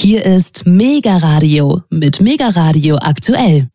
Hier 0.00 0.24
ist 0.24 0.64
Mega 0.64 1.16
Radio 1.16 1.82
mit 1.90 2.20
Mega 2.20 2.50
Radio 2.50 2.98
aktuell. 2.98 3.68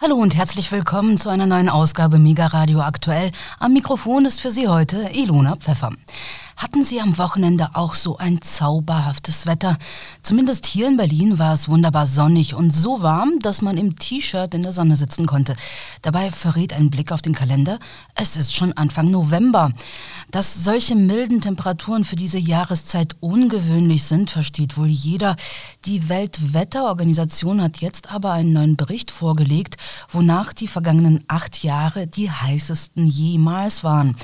Hallo 0.00 0.14
und 0.14 0.36
herzlich 0.36 0.70
willkommen 0.70 1.18
zu 1.18 1.30
einer 1.30 1.46
neuen 1.46 1.68
Ausgabe 1.68 2.20
Mega 2.20 2.46
Radio 2.46 2.80
aktuell. 2.80 3.32
Am 3.58 3.72
Mikrofon 3.72 4.26
ist 4.26 4.40
für 4.40 4.52
Sie 4.52 4.68
heute 4.68 5.10
Ilona 5.12 5.56
Pfeffer. 5.56 5.90
Hatten 6.60 6.84
Sie 6.84 7.00
am 7.00 7.16
Wochenende 7.16 7.70
auch 7.72 7.94
so 7.94 8.18
ein 8.18 8.42
zauberhaftes 8.42 9.46
Wetter? 9.46 9.78
Zumindest 10.20 10.66
hier 10.66 10.88
in 10.88 10.98
Berlin 10.98 11.38
war 11.38 11.54
es 11.54 11.70
wunderbar 11.70 12.06
sonnig 12.06 12.52
und 12.52 12.70
so 12.70 13.00
warm, 13.00 13.38
dass 13.38 13.62
man 13.62 13.78
im 13.78 13.96
T-Shirt 13.96 14.52
in 14.52 14.62
der 14.62 14.72
Sonne 14.72 14.96
sitzen 14.96 15.24
konnte. 15.24 15.56
Dabei 16.02 16.30
verrät 16.30 16.74
ein 16.74 16.90
Blick 16.90 17.12
auf 17.12 17.22
den 17.22 17.34
Kalender, 17.34 17.78
es 18.14 18.36
ist 18.36 18.54
schon 18.54 18.74
Anfang 18.74 19.10
November. 19.10 19.72
Dass 20.30 20.62
solche 20.62 20.96
milden 20.96 21.40
Temperaturen 21.40 22.04
für 22.04 22.16
diese 22.16 22.38
Jahreszeit 22.38 23.16
ungewöhnlich 23.20 24.04
sind, 24.04 24.30
versteht 24.30 24.76
wohl 24.76 24.88
jeder. 24.88 25.36
Die 25.86 26.10
Weltwetterorganisation 26.10 27.62
hat 27.62 27.78
jetzt 27.78 28.10
aber 28.10 28.32
einen 28.32 28.52
neuen 28.52 28.76
Bericht 28.76 29.10
vorgelegt, 29.10 29.78
wonach 30.10 30.52
die 30.52 30.68
vergangenen 30.68 31.24
acht 31.26 31.62
Jahre 31.64 32.06
die 32.06 32.30
heißesten 32.30 33.06
jemals 33.06 33.82
waren. 33.82 34.14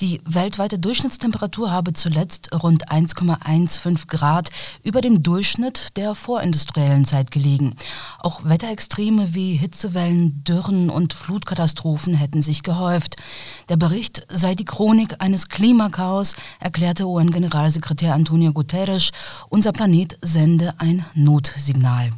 Die 0.00 0.22
weltweite 0.24 0.78
Durchschnittstemperatur 0.78 1.73
habe 1.74 1.92
zuletzt 1.92 2.50
rund 2.62 2.88
1,15 2.88 4.06
Grad 4.06 4.50
über 4.84 5.00
dem 5.00 5.24
Durchschnitt 5.24 5.96
der 5.96 6.14
vorindustriellen 6.14 7.04
Zeit 7.04 7.32
gelegen. 7.32 7.74
Auch 8.20 8.44
Wetterextreme 8.44 9.34
wie 9.34 9.56
Hitzewellen, 9.56 10.44
Dürren 10.44 10.88
und 10.88 11.14
Flutkatastrophen 11.14 12.14
hätten 12.14 12.42
sich 12.42 12.62
gehäuft. 12.62 13.16
Der 13.68 13.76
Bericht 13.76 14.24
sei 14.28 14.54
die 14.54 14.64
Chronik 14.64 15.16
eines 15.18 15.48
Klimakaos, 15.48 16.36
erklärte 16.60 17.08
UN-Generalsekretär 17.08 18.14
Antonio 18.14 18.52
Guterres. 18.52 19.10
Unser 19.48 19.72
Planet 19.72 20.16
sende 20.22 20.74
ein 20.78 21.04
Notsignal. 21.14 22.10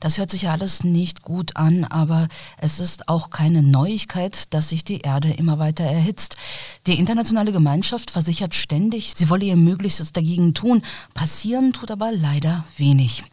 Das 0.00 0.18
hört 0.18 0.30
sich 0.30 0.48
alles 0.48 0.82
nicht 0.82 1.22
gut 1.22 1.56
an, 1.56 1.84
aber 1.84 2.26
es 2.58 2.80
ist 2.80 3.08
auch 3.08 3.30
keine 3.30 3.62
Neuigkeit, 3.62 4.52
dass 4.52 4.70
sich 4.70 4.82
die 4.82 5.02
Erde 5.02 5.30
immer 5.30 5.60
weiter 5.60 5.84
erhitzt. 5.84 6.36
Die 6.88 6.98
internationale 6.98 7.52
Gemeinschaft 7.52 8.10
versichert 8.10 8.54
ständig, 8.54 8.95
sie 9.00 9.28
wolle 9.30 9.44
ihr 9.44 9.56
Möglichstes 9.56 10.12
dagegen 10.12 10.54
tun. 10.54 10.82
Passieren 11.14 11.72
tut 11.72 11.90
aber 11.90 12.12
leider 12.12 12.64
wenig. 12.76 13.24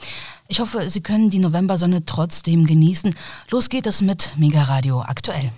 Ich 0.47 0.59
hoffe, 0.59 0.89
Sie 0.89 1.01
können 1.01 1.29
die 1.29 1.39
Novembersonne 1.39 2.05
trotzdem 2.05 2.65
genießen. 2.65 3.15
Los 3.49 3.69
geht 3.69 3.87
es 3.87 4.01
mit 4.01 4.33
Mega 4.37 4.63
Radio 4.63 5.01
aktuell. 5.01 5.51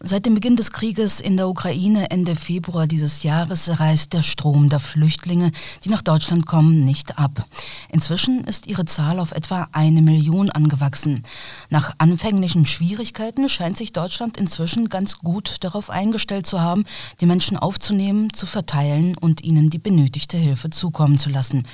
Seit 0.00 0.26
dem 0.26 0.34
Beginn 0.34 0.54
des 0.54 0.70
Krieges 0.70 1.18
in 1.18 1.36
der 1.36 1.48
Ukraine 1.48 2.12
Ende 2.12 2.36
Februar 2.36 2.86
dieses 2.86 3.24
Jahres 3.24 3.80
reißt 3.80 4.12
der 4.12 4.22
Strom 4.22 4.68
der 4.68 4.78
Flüchtlinge, 4.78 5.50
die 5.82 5.88
nach 5.88 6.02
Deutschland 6.02 6.46
kommen, 6.46 6.84
nicht 6.84 7.18
ab. 7.18 7.44
Inzwischen 7.88 8.44
ist 8.44 8.68
ihre 8.68 8.84
Zahl 8.84 9.18
auf 9.18 9.32
etwa 9.32 9.66
eine 9.72 10.00
Million 10.00 10.50
angewachsen. 10.50 11.24
Nach 11.68 11.96
anfänglichen 11.98 12.64
Schwierigkeiten 12.64 13.48
scheint 13.48 13.76
sich 13.76 13.92
Deutschland 13.92 14.36
inzwischen 14.36 14.88
ganz 14.88 15.18
gut 15.18 15.64
darauf 15.64 15.90
eingestellt 15.90 16.46
zu 16.46 16.60
haben, 16.60 16.84
die 17.20 17.26
Menschen 17.26 17.56
aufzunehmen, 17.56 18.32
zu 18.32 18.46
verteilen 18.46 19.18
und 19.18 19.42
ihnen 19.42 19.68
die 19.68 19.80
benötigte 19.80 20.36
Hilfe 20.36 20.70
zukommen 20.70 21.18
zu 21.18 21.28
lassen. 21.28 21.66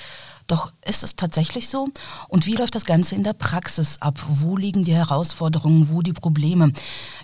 Doch 0.46 0.72
ist 0.86 1.02
es 1.02 1.16
tatsächlich 1.16 1.68
so? 1.68 1.88
Und 2.28 2.46
wie 2.46 2.54
läuft 2.54 2.74
das 2.74 2.84
Ganze 2.84 3.14
in 3.14 3.22
der 3.22 3.32
Praxis 3.32 3.96
ab? 4.00 4.20
Wo 4.28 4.56
liegen 4.56 4.84
die 4.84 4.94
Herausforderungen, 4.94 5.88
wo 5.90 6.02
die 6.02 6.12
Probleme? 6.12 6.72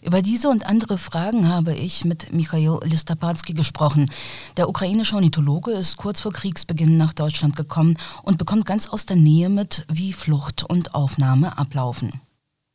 Über 0.02 0.22
diese 0.22 0.48
und 0.48 0.64
andere 0.64 0.96
Fragen 0.96 1.48
habe 1.48 1.74
ich 1.74 2.04
mit 2.04 2.32
Michail 2.32 2.78
Listapatsky 2.82 3.52
gesprochen. 3.52 4.10
Der 4.56 4.68
ukrainische 4.68 5.16
Ornithologe 5.16 5.72
ist 5.72 5.98
kurz 5.98 6.22
vor 6.22 6.32
Kriegsbeginn 6.32 6.96
nach 6.96 7.12
Deutschland 7.12 7.56
gekommen 7.56 7.98
und 8.22 8.38
bekommt 8.38 8.64
ganz 8.64 8.86
aus 8.86 9.04
der 9.04 9.16
Nähe 9.16 9.50
mit, 9.50 9.84
wie 9.92 10.14
Flucht 10.14 10.62
und 10.62 10.94
Aufnahme 10.94 11.58
ablaufen. 11.58 12.20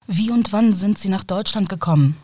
Wie 0.05 0.29
und 0.29 0.53
wann 0.53 0.73
sind 0.73 0.99
Sie 0.99 1.09
nach 1.09 1.23
Deutschland 1.23 1.69
gekommen? 1.69 2.15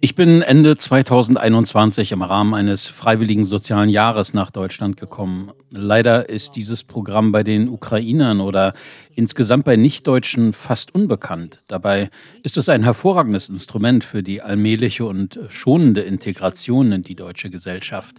Ich 0.00 0.14
bin 0.14 0.40
Ende 0.40 0.78
2021 0.78 2.12
im 2.12 2.22
Rahmen 2.22 2.54
eines 2.54 2.86
freiwilligen 2.86 3.44
sozialen 3.44 3.90
Jahres 3.90 4.32
nach 4.32 4.50
Deutschland 4.50 4.96
gekommen. 4.96 5.52
Leider 5.70 6.30
ist 6.30 6.56
dieses 6.56 6.84
Programm 6.84 7.30
bei 7.30 7.42
den 7.42 7.68
Ukrainern 7.68 8.40
oder 8.40 8.72
insgesamt 9.14 9.66
bei 9.66 9.76
Nichtdeutschen 9.76 10.54
fast 10.54 10.94
unbekannt. 10.94 11.60
Dabei 11.66 12.08
ist 12.42 12.56
es 12.56 12.70
ein 12.70 12.82
hervorragendes 12.82 13.50
Instrument 13.50 14.04
für 14.04 14.22
die 14.22 14.40
allmähliche 14.40 15.04
und 15.04 15.38
schonende 15.50 16.00
Integration 16.00 16.90
in 16.90 17.02
die 17.02 17.14
deutsche 17.14 17.50
Gesellschaft. 17.50 18.16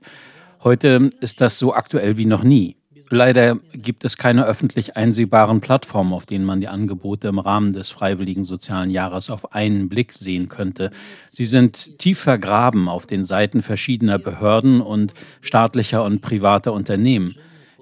Heute 0.64 1.10
ist 1.20 1.42
das 1.42 1.58
so 1.58 1.74
aktuell 1.74 2.18
wie 2.18 2.26
noch 2.26 2.44
nie. 2.44 2.79
Leider 3.12 3.58
gibt 3.74 4.06
es 4.06 4.18
keine 4.18 4.46
öffentlich 4.46 4.96
einsehbaren 4.96 5.62
Plattformen, 5.62 6.14
auf 6.14 6.28
denen 6.28 6.46
man 6.46 6.62
die 6.62 6.68
Angebote 6.68 7.28
im 7.28 7.40
Rahmen 7.40 7.74
des 7.74 7.90
Freiwilligen 7.90 8.44
Sozialen 8.44 8.92
Jahres 8.92 9.32
auf 9.32 9.54
einen 9.54 9.90
Blick 9.90 10.14
sehen 10.14 10.48
könnte. 10.48 10.92
Sie 11.32 11.46
sind 11.46 11.98
tief 11.98 12.20
vergraben 12.20 12.88
auf 12.88 13.08
den 13.08 13.26
Seiten 13.26 13.64
verschiedener 13.64 14.20
Behörden 14.20 14.80
und 14.80 15.16
staatlicher 15.42 16.04
und 16.04 16.22
privater 16.22 16.72
Unternehmen. 16.72 17.36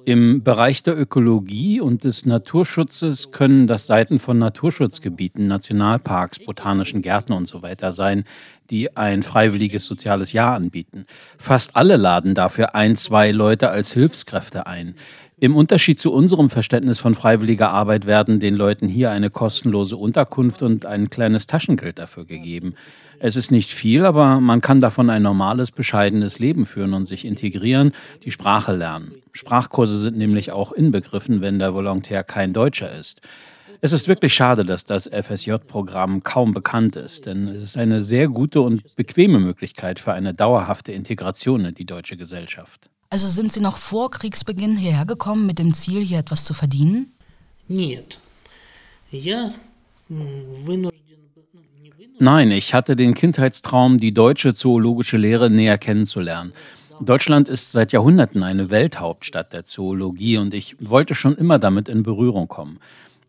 Im 0.08 0.42
Bereich 0.42 0.84
der 0.84 0.98
Ökologie 0.98 1.82
und 1.82 2.06
des 2.06 2.26
Naturschutzes 2.26 3.32
können 3.32 3.68
das 3.68 3.88
Seiten 3.88 4.20
von 4.20 4.40
Naturschutzgebieten, 4.40 5.48
Nationalparks, 5.48 6.40
botanischen 6.40 7.02
Gärten 7.02 7.34
und 7.34 7.46
so 7.46 7.62
weiter 7.62 7.92
sein, 7.92 8.24
die 8.70 8.96
ein 8.96 9.22
freiwilliges 9.22 9.84
soziales 9.84 10.32
Jahr 10.32 10.56
anbieten. 10.56 11.06
Fast 11.38 11.76
alle 11.76 11.98
laden 11.98 12.36
dafür 12.36 12.74
ein, 12.74 12.96
zwei 12.96 13.32
Leute 13.32 13.70
als 13.70 13.92
Hilfskräfte 13.92 14.66
ein. 14.66 14.96
Im 15.40 15.56
Unterschied 15.56 16.00
zu 16.00 16.12
unserem 16.12 16.50
Verständnis 16.50 17.00
von 17.00 17.14
freiwilliger 17.14 17.70
Arbeit 17.70 18.08
werden 18.08 18.40
den 18.40 18.56
Leuten 18.56 18.88
hier 18.88 19.12
eine 19.12 19.30
kostenlose 19.30 19.96
Unterkunft 19.96 20.64
und 20.64 20.88
ein 20.88 21.12
kleines 21.12 21.46
Taschengeld 21.46 22.00
dafür 22.00 22.26
gegeben. 22.26 22.74
Es 23.20 23.36
ist 23.36 23.52
nicht 23.52 23.70
viel, 23.70 24.08
aber 24.08 24.40
man 24.40 24.62
kann 24.62 24.82
davon 24.82 25.12
ein 25.12 25.22
normales, 25.22 25.70
bescheidenes 25.70 26.40
Leben 26.40 26.66
führen 26.66 26.96
und 26.96 27.06
sich 27.06 27.24
integrieren, 27.24 27.92
die 28.24 28.32
Sprache 28.32 28.76
lernen. 28.76 29.12
Sprachkurse 29.32 30.00
sind 30.00 30.18
nämlich 30.18 30.52
auch 30.52 30.72
inbegriffen, 30.72 31.40
wenn 31.40 31.60
der 31.60 31.76
Volontär 31.76 32.24
kein 32.24 32.52
Deutscher 32.52 32.92
ist. 33.00 33.22
Es 33.80 33.92
ist 33.92 34.08
wirklich 34.08 34.34
schade, 34.34 34.66
dass 34.66 34.86
das 34.86 35.08
FSJ-Programm 35.08 36.24
kaum 36.24 36.52
bekannt 36.52 36.96
ist, 36.96 37.28
denn 37.28 37.48
es 37.48 37.62
ist 37.62 37.78
eine 37.78 38.02
sehr 38.02 38.28
gute 38.28 38.62
und 38.62 38.96
bequeme 38.96 39.38
Möglichkeit 39.38 40.00
für 40.00 40.14
eine 40.14 40.34
dauerhafte 40.34 40.94
Integration 40.94 41.64
in 41.66 41.76
die 41.76 41.86
deutsche 41.86 42.18
Gesellschaft. 42.18 42.90
Also 43.10 43.28
sind 43.28 43.54
Sie 43.54 43.62
noch 43.62 43.78
vor 43.78 44.12
Kriegsbeginn 44.12 44.76
hierher 44.76 45.06
gekommen 45.06 45.46
mit 45.46 45.60
dem 45.60 45.74
Ziel, 45.74 46.04
hier 46.04 46.20
etwas 46.20 46.44
zu 46.44 46.54
verdienen? 46.54 47.14
Nein, 52.20 52.52
ich 52.52 52.74
hatte 52.74 52.96
den 52.96 53.14
Kindheitstraum, 53.14 53.98
die 53.98 54.14
deutsche 54.14 54.54
zoologische 54.56 55.18
Lehre 55.18 55.50
näher 55.50 55.78
kennenzulernen. 55.78 56.52
Deutschland 57.00 57.48
ist 57.48 57.72
seit 57.72 57.92
Jahrhunderten 57.92 58.42
eine 58.44 58.72
Welthauptstadt 58.72 59.54
der 59.54 59.66
Zoologie 59.66 60.38
und 60.38 60.54
ich 60.54 60.76
wollte 60.80 61.14
schon 61.14 61.36
immer 61.36 61.60
damit 61.60 61.90
in 61.90 62.04
Berührung 62.04 62.48
kommen. 62.48 62.80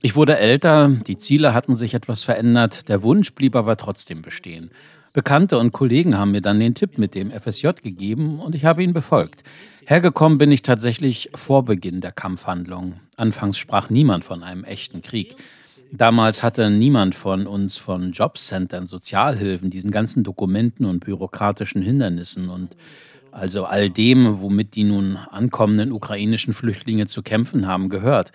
Ich 0.00 0.14
wurde 0.14 0.38
älter, 0.38 0.88
die 0.88 1.18
Ziele 1.18 1.54
hatten 1.54 1.74
sich 1.74 1.92
etwas 1.92 2.22
verändert, 2.22 2.88
der 2.88 3.02
Wunsch 3.02 3.32
blieb 3.32 3.56
aber 3.56 3.76
trotzdem 3.76 4.22
bestehen. 4.22 4.70
Bekannte 5.12 5.58
und 5.58 5.72
Kollegen 5.72 6.16
haben 6.16 6.30
mir 6.30 6.40
dann 6.40 6.60
den 6.60 6.76
Tipp 6.76 6.98
mit 6.98 7.16
dem 7.16 7.32
FSJ 7.32 7.70
gegeben 7.82 8.38
und 8.38 8.54
ich 8.54 8.64
habe 8.64 8.84
ihn 8.84 8.92
befolgt. 8.92 9.42
Hergekommen 9.86 10.38
bin 10.38 10.52
ich 10.52 10.62
tatsächlich 10.62 11.30
vor 11.34 11.64
Beginn 11.64 12.00
der 12.00 12.12
Kampfhandlungen. 12.12 13.00
Anfangs 13.16 13.58
sprach 13.58 13.90
niemand 13.90 14.22
von 14.22 14.44
einem 14.44 14.62
echten 14.62 15.02
Krieg. 15.02 15.34
Damals 15.90 16.44
hatte 16.44 16.70
niemand 16.70 17.16
von 17.16 17.48
uns 17.48 17.76
von 17.76 18.12
Jobcentern, 18.12 18.86
Sozialhilfen, 18.86 19.70
diesen 19.70 19.90
ganzen 19.90 20.22
Dokumenten 20.22 20.84
und 20.84 21.04
bürokratischen 21.04 21.82
Hindernissen 21.82 22.50
und 22.50 22.76
also 23.32 23.64
all 23.64 23.90
dem, 23.90 24.40
womit 24.42 24.76
die 24.76 24.84
nun 24.84 25.16
ankommenden 25.16 25.90
ukrainischen 25.90 26.52
Flüchtlinge 26.52 27.06
zu 27.06 27.22
kämpfen 27.22 27.66
haben, 27.66 27.88
gehört. 27.88 28.30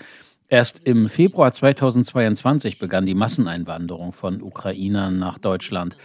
Erst 0.50 0.82
im 0.86 1.10
Februar 1.10 1.54
2022 1.54 2.78
begann 2.78 3.06
die 3.06 3.16
Masseneinwanderung 3.16 4.12
von 4.12 4.42
Ukrainern 4.42 5.18
nach 5.18 5.40
Deutschland. 5.40 5.96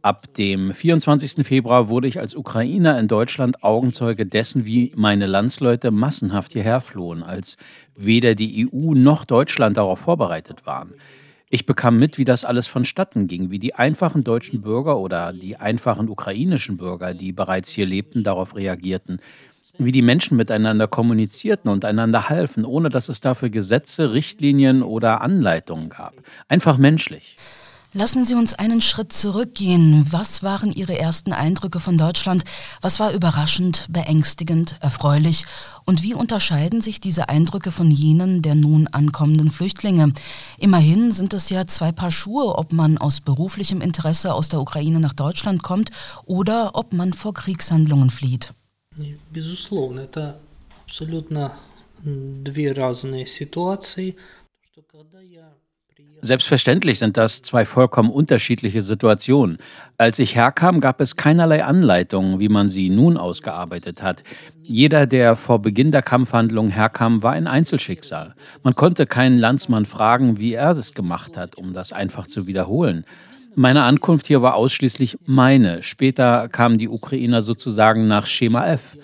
Ab 0.00 0.32
dem 0.34 0.72
24. 0.72 1.44
Februar 1.44 1.88
wurde 1.88 2.06
ich 2.06 2.20
als 2.20 2.36
Ukrainer 2.36 2.98
in 2.98 3.08
Deutschland 3.08 3.64
Augenzeuge 3.64 4.24
dessen, 4.24 4.64
wie 4.64 4.92
meine 4.94 5.26
Landsleute 5.26 5.90
massenhaft 5.90 6.52
hierher 6.52 6.80
flohen, 6.80 7.22
als 7.22 7.56
weder 7.96 8.34
die 8.34 8.68
EU 8.72 8.94
noch 8.94 9.24
Deutschland 9.24 9.76
darauf 9.76 9.98
vorbereitet 9.98 10.64
waren. 10.66 10.94
Ich 11.50 11.66
bekam 11.66 11.98
mit, 11.98 12.18
wie 12.18 12.24
das 12.24 12.44
alles 12.44 12.68
vonstatten 12.68 13.26
ging, 13.26 13.50
wie 13.50 13.58
die 13.58 13.74
einfachen 13.74 14.22
deutschen 14.22 14.60
Bürger 14.60 14.98
oder 14.98 15.32
die 15.32 15.56
einfachen 15.56 16.08
ukrainischen 16.08 16.76
Bürger, 16.76 17.14
die 17.14 17.32
bereits 17.32 17.70
hier 17.72 17.86
lebten, 17.86 18.22
darauf 18.22 18.54
reagierten, 18.54 19.18
wie 19.78 19.92
die 19.92 20.02
Menschen 20.02 20.36
miteinander 20.36 20.88
kommunizierten 20.88 21.70
und 21.70 21.84
einander 21.84 22.28
halfen, 22.28 22.64
ohne 22.64 22.90
dass 22.90 23.08
es 23.08 23.20
dafür 23.20 23.48
Gesetze, 23.48 24.12
Richtlinien 24.12 24.82
oder 24.82 25.20
Anleitungen 25.20 25.88
gab. 25.88 26.14
Einfach 26.48 26.78
menschlich. 26.78 27.36
Lassen 27.94 28.26
Sie 28.26 28.34
uns 28.34 28.52
einen 28.52 28.82
Schritt 28.82 29.14
zurückgehen. 29.14 30.06
Was 30.10 30.42
waren 30.42 30.72
Ihre 30.72 30.98
ersten 30.98 31.32
Eindrücke 31.32 31.80
von 31.80 31.96
Deutschland? 31.96 32.44
Was 32.82 33.00
war 33.00 33.12
überraschend, 33.12 33.86
beängstigend, 33.88 34.76
erfreulich? 34.80 35.46
Und 35.86 36.02
wie 36.02 36.12
unterscheiden 36.12 36.82
sich 36.82 37.00
diese 37.00 37.30
Eindrücke 37.30 37.72
von 37.72 37.90
jenen 37.90 38.42
der 38.42 38.56
nun 38.56 38.88
ankommenden 38.88 39.50
Flüchtlinge? 39.50 40.12
Immerhin 40.58 41.12
sind 41.12 41.32
es 41.32 41.48
ja 41.48 41.66
zwei 41.66 41.90
Paar 41.90 42.10
Schuhe, 42.10 42.58
ob 42.58 42.74
man 42.74 42.98
aus 42.98 43.22
beruflichem 43.22 43.80
Interesse 43.80 44.34
aus 44.34 44.50
der 44.50 44.60
Ukraine 44.60 45.00
nach 45.00 45.14
Deutschland 45.14 45.62
kommt 45.62 45.88
oder 46.26 46.72
ob 46.74 46.92
man 46.92 47.14
vor 47.14 47.32
Kriegshandlungen 47.32 48.10
flieht. 48.10 48.52
Безусловно, 49.31 50.01
это 50.01 50.39
абсолютно 50.83 51.53
две 52.03 52.71
разные 52.71 53.25
ситуации. 53.25 54.15
Когда 54.91 55.21
я 55.21 55.53
Selbstverständlich 56.21 56.99
sind 56.99 57.17
das 57.17 57.41
zwei 57.41 57.65
vollkommen 57.65 58.09
unterschiedliche 58.09 58.81
Situationen. 58.81 59.57
Als 59.97 60.19
ich 60.19 60.35
herkam, 60.35 60.79
gab 60.79 61.01
es 61.01 61.17
keinerlei 61.17 61.65
Anleitungen, 61.65 62.39
wie 62.39 62.47
man 62.47 62.69
sie 62.69 62.89
nun 62.89 63.17
ausgearbeitet 63.17 64.01
hat. 64.01 64.23
Jeder, 64.61 65.05
der 65.05 65.35
vor 65.35 65.61
Beginn 65.61 65.91
der 65.91 66.01
Kampfhandlung 66.01 66.69
herkam, 66.69 67.23
war 67.23 67.33
ein 67.33 67.47
Einzelschicksal. 67.47 68.35
Man 68.63 68.73
konnte 68.73 69.05
keinen 69.05 69.37
Landsmann 69.37 69.85
fragen, 69.85 70.37
wie 70.37 70.53
er 70.53 70.71
es 70.71 70.93
gemacht 70.93 71.35
hat, 71.35 71.57
um 71.57 71.73
das 71.73 71.91
einfach 71.91 72.25
zu 72.25 72.47
wiederholen. 72.47 73.03
Meine 73.58 73.82
Ankunft 73.82 74.28
hier 74.28 74.40
war 74.40 74.54
ausschließlich 74.54 75.18
meine. 75.26 75.82
Später 75.82 76.48
kamen 76.48 76.78
die 76.78 76.88
Ukrainer 76.88 77.42
sozusagen 77.42 78.06
nach 78.06 78.26
Schema 78.26 78.64
F. 78.68 78.96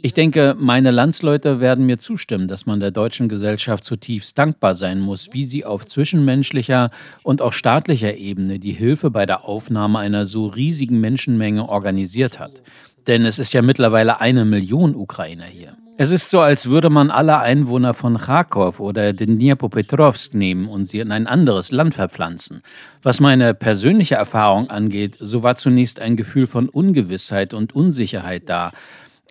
Ich 0.00 0.14
denke, 0.14 0.56
meine 0.58 0.92
Landsleute 0.92 1.60
werden 1.60 1.84
mir 1.84 1.98
zustimmen, 1.98 2.48
dass 2.48 2.64
man 2.64 2.80
der 2.80 2.90
deutschen 2.90 3.28
Gesellschaft 3.28 3.84
zutiefst 3.84 4.38
dankbar 4.38 4.74
sein 4.74 4.98
muss, 4.98 5.28
wie 5.32 5.44
sie 5.44 5.66
auf 5.66 5.84
zwischenmenschlicher 5.84 6.88
und 7.22 7.42
auch 7.42 7.52
staatlicher 7.52 8.16
Ebene 8.16 8.58
die 8.58 8.72
Hilfe 8.72 9.10
bei 9.10 9.26
der 9.26 9.44
Aufnahme 9.44 9.98
einer 9.98 10.24
so 10.24 10.46
riesigen 10.46 11.00
Menschenmenge 11.00 11.68
organisiert 11.68 12.38
hat. 12.38 12.62
Denn 13.08 13.26
es 13.26 13.38
ist 13.38 13.52
ja 13.52 13.60
mittlerweile 13.60 14.22
eine 14.22 14.46
Million 14.46 14.94
Ukrainer 14.94 15.44
hier. 15.44 15.76
Es 16.00 16.12
ist 16.12 16.30
so, 16.30 16.38
als 16.38 16.66
würde 16.70 16.90
man 16.90 17.10
alle 17.10 17.40
Einwohner 17.40 17.92
von 17.92 18.18
Kharkov 18.18 18.78
oder 18.78 19.12
Dnipropetrovsk 19.12 20.32
nehmen 20.32 20.68
und 20.68 20.84
sie 20.84 21.00
in 21.00 21.10
ein 21.10 21.26
anderes 21.26 21.72
Land 21.72 21.94
verpflanzen. 21.94 22.62
Was 23.02 23.18
meine 23.18 23.52
persönliche 23.52 24.14
Erfahrung 24.14 24.70
angeht, 24.70 25.16
so 25.18 25.42
war 25.42 25.56
zunächst 25.56 25.98
ein 25.98 26.16
Gefühl 26.16 26.46
von 26.46 26.68
Ungewissheit 26.68 27.52
und 27.52 27.74
Unsicherheit 27.74 28.48
da. 28.48 28.70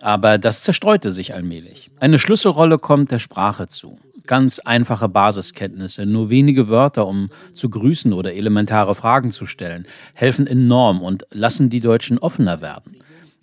Aber 0.01 0.37
das 0.37 0.63
zerstreute 0.63 1.11
sich 1.11 1.33
allmählich. 1.33 1.89
Eine 2.01 2.19
Schlüsselrolle 2.19 2.79
kommt 2.79 3.11
der 3.11 3.19
Sprache 3.19 3.67
zu. 3.67 3.97
Ganz 4.25 4.59
einfache 4.59 5.07
Basiskenntnisse, 5.07 6.05
nur 6.05 6.29
wenige 6.29 6.67
Wörter, 6.67 7.07
um 7.07 7.29
zu 7.53 7.69
grüßen 7.69 8.11
oder 8.11 8.33
elementare 8.33 8.93
Fragen 8.93 9.31
zu 9.31 9.45
stellen, 9.45 9.87
helfen 10.15 10.45
enorm 10.45 11.01
und 11.01 11.27
lassen 11.31 11.69
die 11.69 11.79
Deutschen 11.79 12.17
offener 12.17 12.59
werden. 12.59 12.97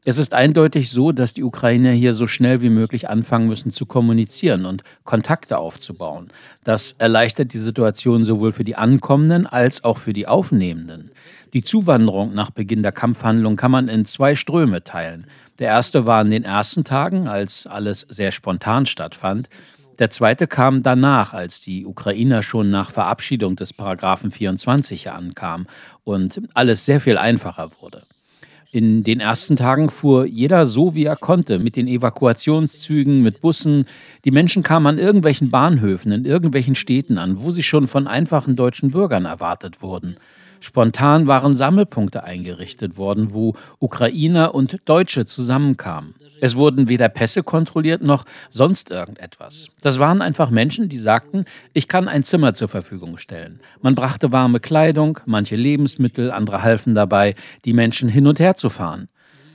Es 0.06 0.18
ist 0.18 0.34
eindeutig 0.34 0.90
so, 0.90 1.12
dass 1.12 1.32
die 1.32 1.42
Ukrainer 1.42 1.92
hier 1.92 2.12
so 2.12 2.26
schnell 2.26 2.60
wie 2.60 2.68
möglich 2.68 3.08
anfangen 3.08 3.48
müssen 3.48 3.70
zu 3.70 3.86
kommunizieren 3.86 4.66
und 4.66 4.84
Kontakte 5.04 5.56
aufzubauen. 5.56 6.28
Das 6.62 6.92
erleichtert 6.92 7.54
die 7.54 7.58
Situation 7.58 8.26
sowohl 8.26 8.52
für 8.52 8.64
die 8.64 8.76
Ankommenden 8.76 9.46
als 9.46 9.82
auch 9.82 9.96
für 9.96 10.12
die 10.12 10.28
Aufnehmenden. 10.28 11.10
Die 11.54 11.62
Zuwanderung 11.62 12.34
nach 12.34 12.50
Beginn 12.50 12.82
der 12.82 12.92
Kampfhandlung 12.92 13.56
kann 13.56 13.70
man 13.70 13.88
in 13.88 14.04
zwei 14.04 14.34
Ströme 14.34 14.84
teilen. 14.84 15.26
Der 15.58 15.68
erste 15.68 16.04
war 16.04 16.20
in 16.20 16.30
den 16.30 16.44
ersten 16.44 16.84
Tagen, 16.84 17.26
als 17.26 17.66
alles 17.66 18.00
sehr 18.00 18.30
spontan 18.30 18.84
stattfand. 18.84 19.48
Der 19.98 20.10
zweite 20.10 20.46
kam 20.46 20.82
danach, 20.82 21.32
als 21.32 21.60
die 21.60 21.86
Ukrainer 21.86 22.42
schon 22.42 22.70
nach 22.70 22.90
Verabschiedung 22.90 23.56
des 23.56 23.72
Paragraphen 23.72 24.30
24 24.30 25.10
ankamen 25.12 25.66
und 26.02 26.42
alles 26.52 26.84
sehr 26.84 27.00
viel 27.00 27.16
einfacher 27.16 27.70
wurde. 27.80 28.02
In 28.74 29.04
den 29.04 29.20
ersten 29.20 29.54
Tagen 29.54 29.88
fuhr 29.88 30.26
jeder 30.26 30.66
so, 30.66 30.96
wie 30.96 31.04
er 31.04 31.14
konnte, 31.14 31.60
mit 31.60 31.76
den 31.76 31.86
Evakuationszügen, 31.86 33.22
mit 33.22 33.40
Bussen. 33.40 33.84
Die 34.24 34.32
Menschen 34.32 34.64
kamen 34.64 34.88
an 34.88 34.98
irgendwelchen 34.98 35.48
Bahnhöfen 35.48 36.10
in 36.10 36.24
irgendwelchen 36.24 36.74
Städten 36.74 37.16
an, 37.16 37.40
wo 37.40 37.52
sie 37.52 37.62
schon 37.62 37.86
von 37.86 38.08
einfachen 38.08 38.56
deutschen 38.56 38.90
Bürgern 38.90 39.26
erwartet 39.26 39.80
wurden. 39.80 40.16
Spontan 40.58 41.28
waren 41.28 41.54
Sammelpunkte 41.54 42.24
eingerichtet 42.24 42.96
worden, 42.96 43.32
wo 43.32 43.54
Ukrainer 43.78 44.56
und 44.56 44.80
Deutsche 44.86 45.24
zusammenkamen. 45.24 46.16
Es 46.40 46.56
wurden 46.56 46.88
weder 46.88 47.08
Pässe 47.08 47.42
kontrolliert 47.42 48.02
noch 48.02 48.24
sonst 48.50 48.90
irgendetwas. 48.90 49.68
Das 49.80 49.98
waren 49.98 50.22
einfach 50.22 50.50
Menschen, 50.50 50.88
die 50.88 50.98
sagten, 50.98 51.44
ich 51.72 51.88
kann 51.88 52.08
ein 52.08 52.24
Zimmer 52.24 52.54
zur 52.54 52.68
Verfügung 52.68 53.18
stellen. 53.18 53.60
Man 53.80 53.94
brachte 53.94 54.32
warme 54.32 54.60
Kleidung, 54.60 55.20
manche 55.26 55.56
Lebensmittel, 55.56 56.30
andere 56.30 56.62
halfen 56.62 56.94
dabei, 56.94 57.34
die 57.64 57.72
Menschen 57.72 58.08
hin 58.08 58.26
und 58.26 58.40
her 58.40 58.56
zu 58.56 58.68
fahren. 58.68 59.08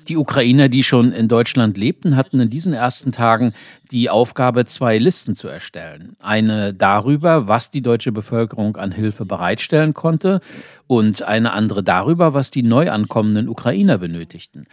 Die 0.09 0.17
Ukrainer, 0.17 0.69
die 0.69 0.83
schon 0.83 1.11
in 1.11 1.27
Deutschland 1.27 1.77
lebten, 1.77 2.15
hatten 2.15 2.39
in 2.39 2.49
diesen 2.49 2.73
ersten 2.73 3.11
Tagen 3.11 3.53
die 3.91 4.09
Aufgabe, 4.09 4.65
zwei 4.65 4.97
Listen 4.97 5.35
zu 5.35 5.47
erstellen. 5.47 6.15
Eine 6.19 6.73
darüber, 6.73 7.47
was 7.47 7.69
die 7.69 7.83
deutsche 7.83 8.11
Bevölkerung 8.11 8.75
an 8.77 8.91
Hilfe 8.91 9.25
bereitstellen 9.25 9.93
konnte 9.93 10.39
und 10.87 11.21
eine 11.21 11.53
andere 11.53 11.83
darüber, 11.83 12.33
was 12.33 12.49
die 12.49 12.63
neu 12.63 12.89
ankommenden 12.89 13.47
Ukrainer 13.47 13.99
benötigten. 13.99 14.65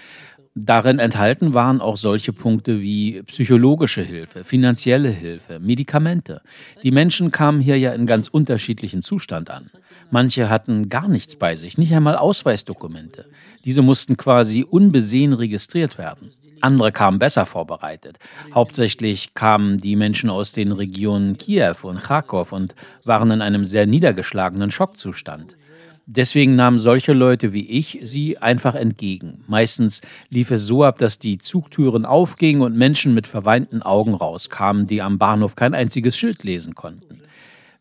Darin 0.58 0.98
enthalten 0.98 1.52
waren 1.52 1.82
auch 1.82 1.98
solche 1.98 2.32
Punkte 2.32 2.80
wie 2.80 3.20
psychologische 3.26 4.00
Hilfe, 4.00 4.42
finanzielle 4.42 5.10
Hilfe, 5.10 5.58
Medikamente. 5.60 6.40
Die 6.82 6.92
Menschen 6.92 7.30
kamen 7.30 7.60
hier 7.60 7.78
ja 7.78 7.92
in 7.92 8.06
ganz 8.06 8.28
unterschiedlichem 8.28 9.02
Zustand 9.02 9.50
an. 9.50 9.70
Manche 10.10 10.48
hatten 10.48 10.88
gar 10.88 11.08
nichts 11.08 11.36
bei 11.36 11.56
sich, 11.56 11.76
nicht 11.76 11.92
einmal 11.92 12.16
Ausweisdokumente. 12.16 13.26
Diese 13.66 13.82
mussten 13.82 14.16
quasi 14.16 14.64
unbesehen 14.64 15.34
registriert 15.34 15.98
werden. 15.98 16.30
Andere 16.62 16.90
kamen 16.90 17.18
besser 17.18 17.44
vorbereitet. 17.44 18.18
Hauptsächlich 18.54 19.34
kamen 19.34 19.76
die 19.76 19.94
Menschen 19.94 20.30
aus 20.30 20.52
den 20.52 20.72
Regionen 20.72 21.36
Kiew 21.36 21.76
und 21.82 22.02
Kharkov 22.02 22.52
und 22.52 22.74
waren 23.04 23.30
in 23.30 23.42
einem 23.42 23.66
sehr 23.66 23.86
niedergeschlagenen 23.86 24.70
Schockzustand. 24.70 25.58
Deswegen 26.08 26.54
nahmen 26.54 26.78
solche 26.78 27.12
Leute 27.12 27.52
wie 27.52 27.68
ich 27.68 27.98
sie 28.02 28.38
einfach 28.38 28.76
entgegen. 28.76 29.42
Meistens 29.48 30.02
lief 30.30 30.52
es 30.52 30.64
so 30.64 30.84
ab, 30.84 30.98
dass 30.98 31.18
die 31.18 31.38
Zugtüren 31.38 32.04
aufgingen 32.04 32.62
und 32.62 32.76
Menschen 32.76 33.12
mit 33.12 33.26
verweinten 33.26 33.82
Augen 33.82 34.14
rauskamen, 34.14 34.86
die 34.86 35.02
am 35.02 35.18
Bahnhof 35.18 35.56
kein 35.56 35.74
einziges 35.74 36.16
Schild 36.16 36.44
lesen 36.44 36.76
konnten. 36.76 37.22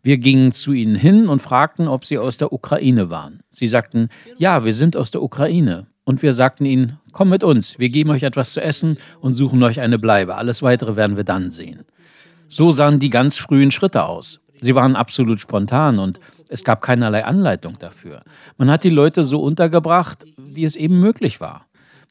Wir 0.02 0.18
gingen 0.18 0.52
zu 0.52 0.72
ihnen 0.72 0.96
hin 0.96 1.28
und 1.28 1.42
fragten, 1.42 1.88
ob 1.88 2.06
sie 2.06 2.18
aus 2.18 2.38
der 2.38 2.52
Ukraine 2.52 3.12
waren. 3.12 3.42
Sie 3.52 3.68
sagten, 3.68 4.10
ja, 4.38 4.66
wir 4.66 4.74
sind 4.74 4.98
aus 4.98 5.12
der 5.12 5.22
Ukraine. 5.22 5.86
Und 6.04 6.22
wir 6.24 6.34
sagten 6.34 6.66
ihnen, 6.66 7.00
komm 7.12 7.30
mit 7.30 7.44
uns, 7.44 7.80
wir 7.80 7.90
geben 7.90 8.12
euch 8.12 8.24
etwas 8.24 8.54
zu 8.54 8.62
essen 8.62 8.98
und 9.20 9.34
suchen 9.34 9.62
euch 9.64 9.80
eine 9.80 10.00
Bleibe. 10.00 10.36
Alles 10.36 10.64
weitere 10.64 10.96
werden 10.96 11.18
wir 11.18 11.24
dann 11.24 11.50
sehen. 11.50 11.86
So 12.48 12.72
sahen 12.72 13.00
die 13.00 13.10
ganz 13.10 13.38
frühen 13.38 13.72
Schritte 13.72 14.04
aus. 14.06 14.40
Sie 14.66 14.74
waren 14.74 14.96
absolut 14.96 15.40
spontan 15.40 16.00
und 16.00 16.20
es 16.50 16.64
gab 16.64 16.82
keinerlei 16.82 17.24
Anleitung 17.24 17.78
dafür. 17.78 18.24
Man 18.58 18.72
hat 18.72 18.84
die 18.84 18.90
Leute 18.90 19.24
so 19.24 19.40
untergebracht, 19.40 20.26
wie 20.38 20.64
es 20.64 20.76
eben 20.76 21.00
möglich 21.00 21.40
war. 21.40 21.68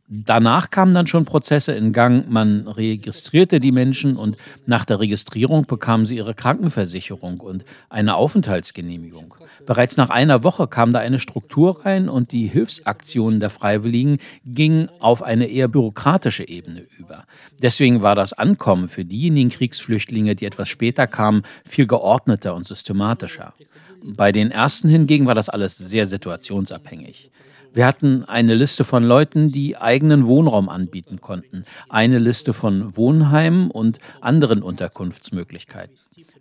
Danach 0.06 0.68
kamen 0.68 0.92
dann 0.92 1.06
schon 1.06 1.24
Prozesse 1.24 1.72
in 1.72 1.94
Gang. 1.94 2.28
Man 2.28 2.68
registrierte 2.68 3.58
die 3.58 3.72
Menschen 3.72 4.16
und 4.16 4.36
nach 4.66 4.84
der 4.84 5.00
Registrierung 5.00 5.64
bekamen 5.64 6.04
sie 6.04 6.16
ihre 6.16 6.34
Krankenversicherung 6.34 7.40
und 7.40 7.64
eine 7.88 8.14
Aufenthaltsgenehmigung. 8.16 9.34
Bereits 9.64 9.96
nach 9.96 10.10
einer 10.10 10.44
Woche 10.44 10.68
kam 10.68 10.92
da 10.92 10.98
eine 10.98 11.18
Struktur 11.18 11.86
rein 11.86 12.10
und 12.10 12.32
die 12.32 12.46
Hilfsaktionen 12.48 13.40
der 13.40 13.48
Freiwilligen 13.48 14.18
gingen 14.44 14.90
auf 15.00 15.22
eine 15.22 15.46
eher 15.46 15.68
bürokratische 15.68 16.46
Ebene 16.46 16.84
über. 16.98 17.24
Deswegen 17.62 18.02
war 18.02 18.14
das 18.14 18.34
Ankommen 18.34 18.88
für 18.88 19.06
diejenigen 19.06 19.48
Kriegsflüchtlinge, 19.48 20.34
die 20.34 20.44
etwas 20.44 20.68
später 20.68 21.06
kamen, 21.06 21.44
viel 21.64 21.86
geordneter 21.86 22.54
und 22.54 22.66
systematischer. 22.66 23.54
Bei 24.02 24.32
den 24.32 24.50
ersten 24.50 24.90
hingegen 24.90 25.26
war 25.26 25.34
das 25.34 25.48
alles 25.48 25.78
sehr 25.78 26.04
situationsabhängig. 26.04 27.30
Wir 27.74 27.86
hatten 27.86 28.24
eine 28.24 28.54
Liste 28.54 28.84
von 28.84 29.02
Leuten, 29.02 29.50
die 29.50 29.76
eigenen 29.76 30.26
Wohnraum 30.28 30.68
anbieten 30.68 31.20
konnten, 31.20 31.64
eine 31.88 32.20
Liste 32.20 32.52
von 32.52 32.96
Wohnheimen 32.96 33.68
und 33.68 33.98
anderen 34.20 34.62
Unterkunftsmöglichkeiten. 34.62 35.96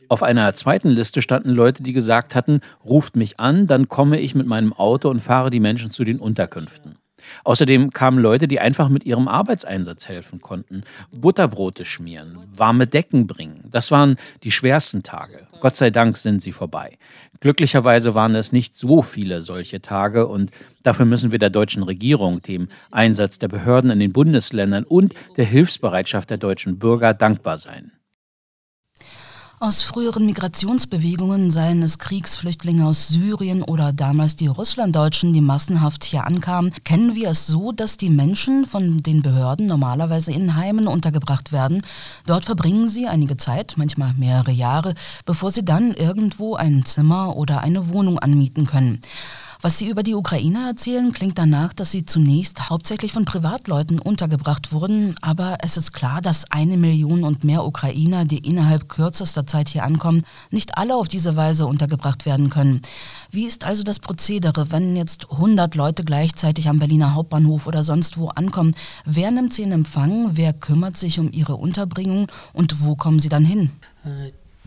Auf 0.09 0.21
einer 0.21 0.53
zweiten 0.53 0.89
Liste 0.89 1.23
standen 1.23 1.49
Leute, 1.49 1.81
die 1.81 1.93
gesagt 1.93 2.35
hatten, 2.35 2.61
ruft 2.85 3.15
mich 3.15 3.39
an, 3.39 3.65
dann 3.65 3.89
komme 3.89 4.19
ich 4.19 4.35
mit 4.35 4.45
meinem 4.45 4.73
Auto 4.73 5.09
und 5.09 5.21
fahre 5.21 5.49
die 5.49 5.59
Menschen 5.59 5.89
zu 5.89 6.03
den 6.03 6.19
Unterkünften. 6.19 6.99
Außerdem 7.43 7.91
kamen 7.91 8.19
Leute, 8.19 8.47
die 8.47 8.59
einfach 8.59 8.89
mit 8.89 9.05
ihrem 9.05 9.27
Arbeitseinsatz 9.27 10.07
helfen 10.07 10.41
konnten. 10.41 10.83
Butterbrote 11.11 11.85
schmieren, 11.85 12.37
warme 12.55 12.87
Decken 12.87 13.27
bringen. 13.27 13.65
Das 13.69 13.91
waren 13.91 14.17
die 14.43 14.51
schwersten 14.51 15.03
Tage. 15.03 15.47
Gott 15.59 15.75
sei 15.75 15.89
Dank 15.89 16.17
sind 16.17 16.41
sie 16.41 16.51
vorbei. 16.51 16.97
Glücklicherweise 17.39 18.15
waren 18.15 18.35
es 18.35 18.51
nicht 18.51 18.75
so 18.75 19.01
viele 19.01 19.41
solche 19.41 19.81
Tage 19.81 20.27
und 20.27 20.51
dafür 20.83 21.05
müssen 21.05 21.31
wir 21.31 21.39
der 21.39 21.49
deutschen 21.49 21.83
Regierung, 21.83 22.41
dem 22.41 22.69
Einsatz 22.91 23.39
der 23.39 23.49
Behörden 23.49 23.91
in 23.91 23.99
den 23.99 24.13
Bundesländern 24.13 24.85
und 24.85 25.13
der 25.35 25.45
Hilfsbereitschaft 25.45 26.29
der 26.29 26.37
deutschen 26.37 26.79
Bürger 26.79 27.13
dankbar 27.13 27.57
sein. 27.57 27.91
Aus 29.63 29.81
früheren 29.81 30.25
Migrationsbewegungen, 30.25 31.49
seien 31.49 31.83
es 31.83 31.97
Kriegsflüchtlinge 31.97 32.85
aus 32.85 33.07
Syrien 33.07 33.63
oder 33.63 33.93
damals 33.93 34.35
die 34.35 34.47
Russlanddeutschen, 34.47 35.31
die 35.31 35.39
massenhaft 35.39 36.03
hier 36.03 36.27
ankamen, 36.27 36.73
kennen 36.83 37.15
wir 37.15 37.29
es 37.29 37.47
so, 37.47 37.71
dass 37.71 37.95
die 37.95 38.09
Menschen 38.09 38.65
von 38.65 39.01
den 39.03 39.21
Behörden 39.21 39.65
normalerweise 39.65 40.33
in 40.33 40.57
Heimen 40.57 40.85
untergebracht 40.85 41.53
werden. 41.53 41.81
Dort 42.25 42.43
verbringen 42.43 42.89
sie 42.89 43.07
einige 43.07 43.37
Zeit, 43.37 43.75
manchmal 43.77 44.13
mehrere 44.15 44.51
Jahre, 44.51 44.95
bevor 45.25 45.49
sie 45.49 45.63
dann 45.63 45.93
irgendwo 45.93 46.55
ein 46.55 46.83
Zimmer 46.83 47.37
oder 47.37 47.61
eine 47.61 47.87
Wohnung 47.87 48.19
anmieten 48.19 48.67
können. 48.67 48.99
Was 49.63 49.77
Sie 49.77 49.87
über 49.87 50.03
die 50.03 50.13
Ukraine 50.13 50.67
erzählen, 50.67 51.13
klingt 51.13 51.37
danach, 51.37 51.71
dass 51.71 51.89
Sie 51.89 52.03
zunächst 52.05 52.69
hauptsächlich 52.69 53.13
von 53.13 53.23
Privatleuten 53.23 53.97
untergebracht 53.97 54.73
wurden. 54.73 55.15
Aber 55.21 55.59
es 55.61 55.77
ist 55.77 55.93
klar, 55.93 56.21
dass 56.21 56.51
eine 56.51 56.75
Million 56.75 57.23
und 57.23 57.45
mehr 57.45 57.63
Ukrainer, 57.63 58.25
die 58.25 58.39
innerhalb 58.39 58.89
kürzester 58.89 59.45
Zeit 59.47 59.69
hier 59.69 59.85
ankommen, 59.85 60.23
nicht 60.51 60.77
alle 60.77 60.97
auf 60.97 61.07
diese 61.07 61.37
Weise 61.37 61.65
untergebracht 61.65 62.25
werden 62.25 62.49
können. 62.49 62.81
Wie 63.31 63.45
ist 63.45 63.63
also 63.63 63.83
das 63.83 63.99
Prozedere, 63.99 64.69
wenn 64.73 64.97
jetzt 64.97 65.31
100 65.31 65.75
Leute 65.75 66.03
gleichzeitig 66.03 66.67
am 66.67 66.79
Berliner 66.79 67.15
Hauptbahnhof 67.15 67.65
oder 67.65 67.85
sonst 67.85 68.17
wo 68.17 68.27
ankommen? 68.27 68.75
Wer 69.05 69.31
nimmt 69.31 69.53
sie 69.53 69.63
in 69.63 69.71
Empfang? 69.71 70.31
Wer 70.33 70.51
kümmert 70.51 70.97
sich 70.97 71.21
um 71.21 71.31
ihre 71.31 71.55
Unterbringung? 71.55 72.27
Und 72.51 72.83
wo 72.83 72.97
kommen 72.97 73.21
sie 73.21 73.29
dann 73.29 73.45
hin? 73.45 73.71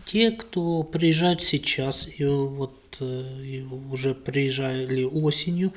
Те, 0.06 0.32
кто 0.32 0.82
приезжают 0.82 1.42
сейчас 1.42 2.08
и 2.08 2.24
вот 2.24 3.00
и 3.00 3.64
уже 3.90 4.14
приезжали 4.14 5.04
осенью, 5.04 5.72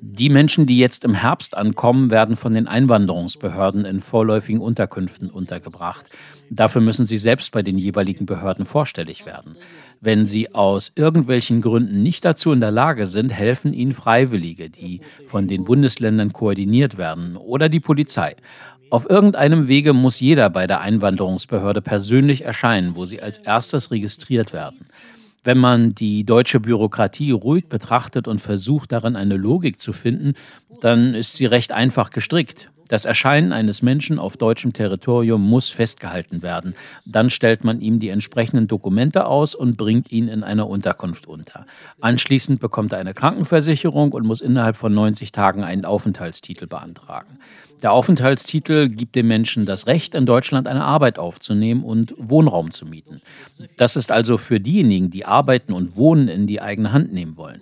die 0.00 0.30
Menschen, 0.30 0.66
die 0.66 0.78
jetzt 0.78 1.04
im 1.04 1.14
Herbst 1.14 1.56
ankommen, 1.56 2.10
werden 2.10 2.34
von 2.34 2.54
den 2.54 2.66
Einwanderungsbehörden 2.66 3.84
in 3.84 4.00
vorläufigen 4.00 4.60
Unterkünften 4.60 5.30
untergebracht. 5.30 6.06
Dafür 6.50 6.80
müssen 6.80 7.06
sie 7.06 7.18
selbst 7.18 7.52
bei 7.52 7.62
den 7.62 7.78
jeweiligen 7.78 8.26
Behörden 8.26 8.64
vorstellig 8.64 9.26
werden. 9.26 9.56
Wenn 10.00 10.24
sie 10.24 10.54
aus 10.54 10.92
irgendwelchen 10.96 11.60
Gründen 11.60 12.02
nicht 12.02 12.24
dazu 12.24 12.50
in 12.52 12.58
der 12.58 12.72
Lage 12.72 13.06
sind, 13.06 13.30
helfen 13.30 13.72
ihnen 13.72 13.94
Freiwillige, 13.94 14.68
die 14.68 15.00
von 15.26 15.46
den 15.46 15.64
Bundesländern 15.64 16.32
koordiniert 16.32 16.98
werden, 16.98 17.36
oder 17.36 17.68
die 17.68 17.80
Polizei. 17.80 18.34
Auf 18.89 19.09
irgendeinem 19.09 19.67
Wege 19.67 19.93
muss 19.93 20.19
jeder 20.19 20.49
bei 20.49 20.65
der 20.65 20.81
Einwanderungsbehörde 20.81 21.81
persönlich 21.81 22.45
erscheinen, 22.45 22.95
wo 22.95 23.05
sie 23.05 23.21
als 23.21 23.37
erstes 23.37 23.91
registriert 23.91 24.53
werden. 24.53 24.85
Wenn 25.43 25.57
man 25.57 25.93
die 25.95 26.25
deutsche 26.25 26.59
Bürokratie 26.59 27.31
ruhig 27.31 27.67
betrachtet 27.67 28.27
und 28.27 28.39
versucht, 28.39 28.91
darin 28.91 29.15
eine 29.15 29.37
Logik 29.37 29.79
zu 29.79 29.93
finden, 29.93 30.33
dann 30.81 31.13
ist 31.13 31.35
sie 31.35 31.45
recht 31.45 31.71
einfach 31.71 32.09
gestrickt. 32.09 32.69
Das 32.87 33.05
Erscheinen 33.05 33.51
eines 33.51 33.81
Menschen 33.81 34.19
auf 34.19 34.37
deutschem 34.37 34.73
Territorium 34.73 35.41
muss 35.41 35.69
festgehalten 35.69 36.41
werden. 36.41 36.75
Dann 37.05 37.29
stellt 37.29 37.63
man 37.63 37.81
ihm 37.81 37.99
die 37.99 38.09
entsprechenden 38.09 38.67
Dokumente 38.67 39.25
aus 39.25 39.55
und 39.55 39.77
bringt 39.77 40.11
ihn 40.11 40.27
in 40.27 40.43
einer 40.43 40.67
Unterkunft 40.67 41.27
unter. 41.27 41.65
Anschließend 41.99 42.59
bekommt 42.59 42.93
er 42.93 42.99
eine 42.99 43.13
Krankenversicherung 43.13 44.11
und 44.11 44.25
muss 44.25 44.41
innerhalb 44.41 44.77
von 44.77 44.93
90 44.93 45.31
Tagen 45.31 45.63
einen 45.63 45.85
Aufenthaltstitel 45.85 46.67
beantragen. 46.67 47.39
Der 47.83 47.91
Aufenthaltstitel 47.91 48.89
gibt 48.89 49.15
dem 49.15 49.27
Menschen 49.27 49.67
das 49.67 49.85
Recht, 49.85 50.15
in 50.15 50.25
Deutschland 50.25 50.67
eine 50.67 50.83
Arbeit 50.83 51.19
aufzunehmen 51.19 51.83
und 51.83 52.15
Wohnraum 52.17 52.71
zu 52.71 52.85
mieten. 52.87 53.21
Das 53.75 53.95
ist 53.95 54.11
also 54.11 54.37
für 54.37 54.59
diejenigen, 54.59 55.11
die 55.11 55.25
arbeiten 55.25 55.73
und 55.73 55.95
wohnen, 55.95 56.27
in 56.27 56.47
die 56.47 56.59
eigene 56.59 56.91
Hand 56.91 57.13
nehmen 57.13 57.37
wollen. 57.37 57.61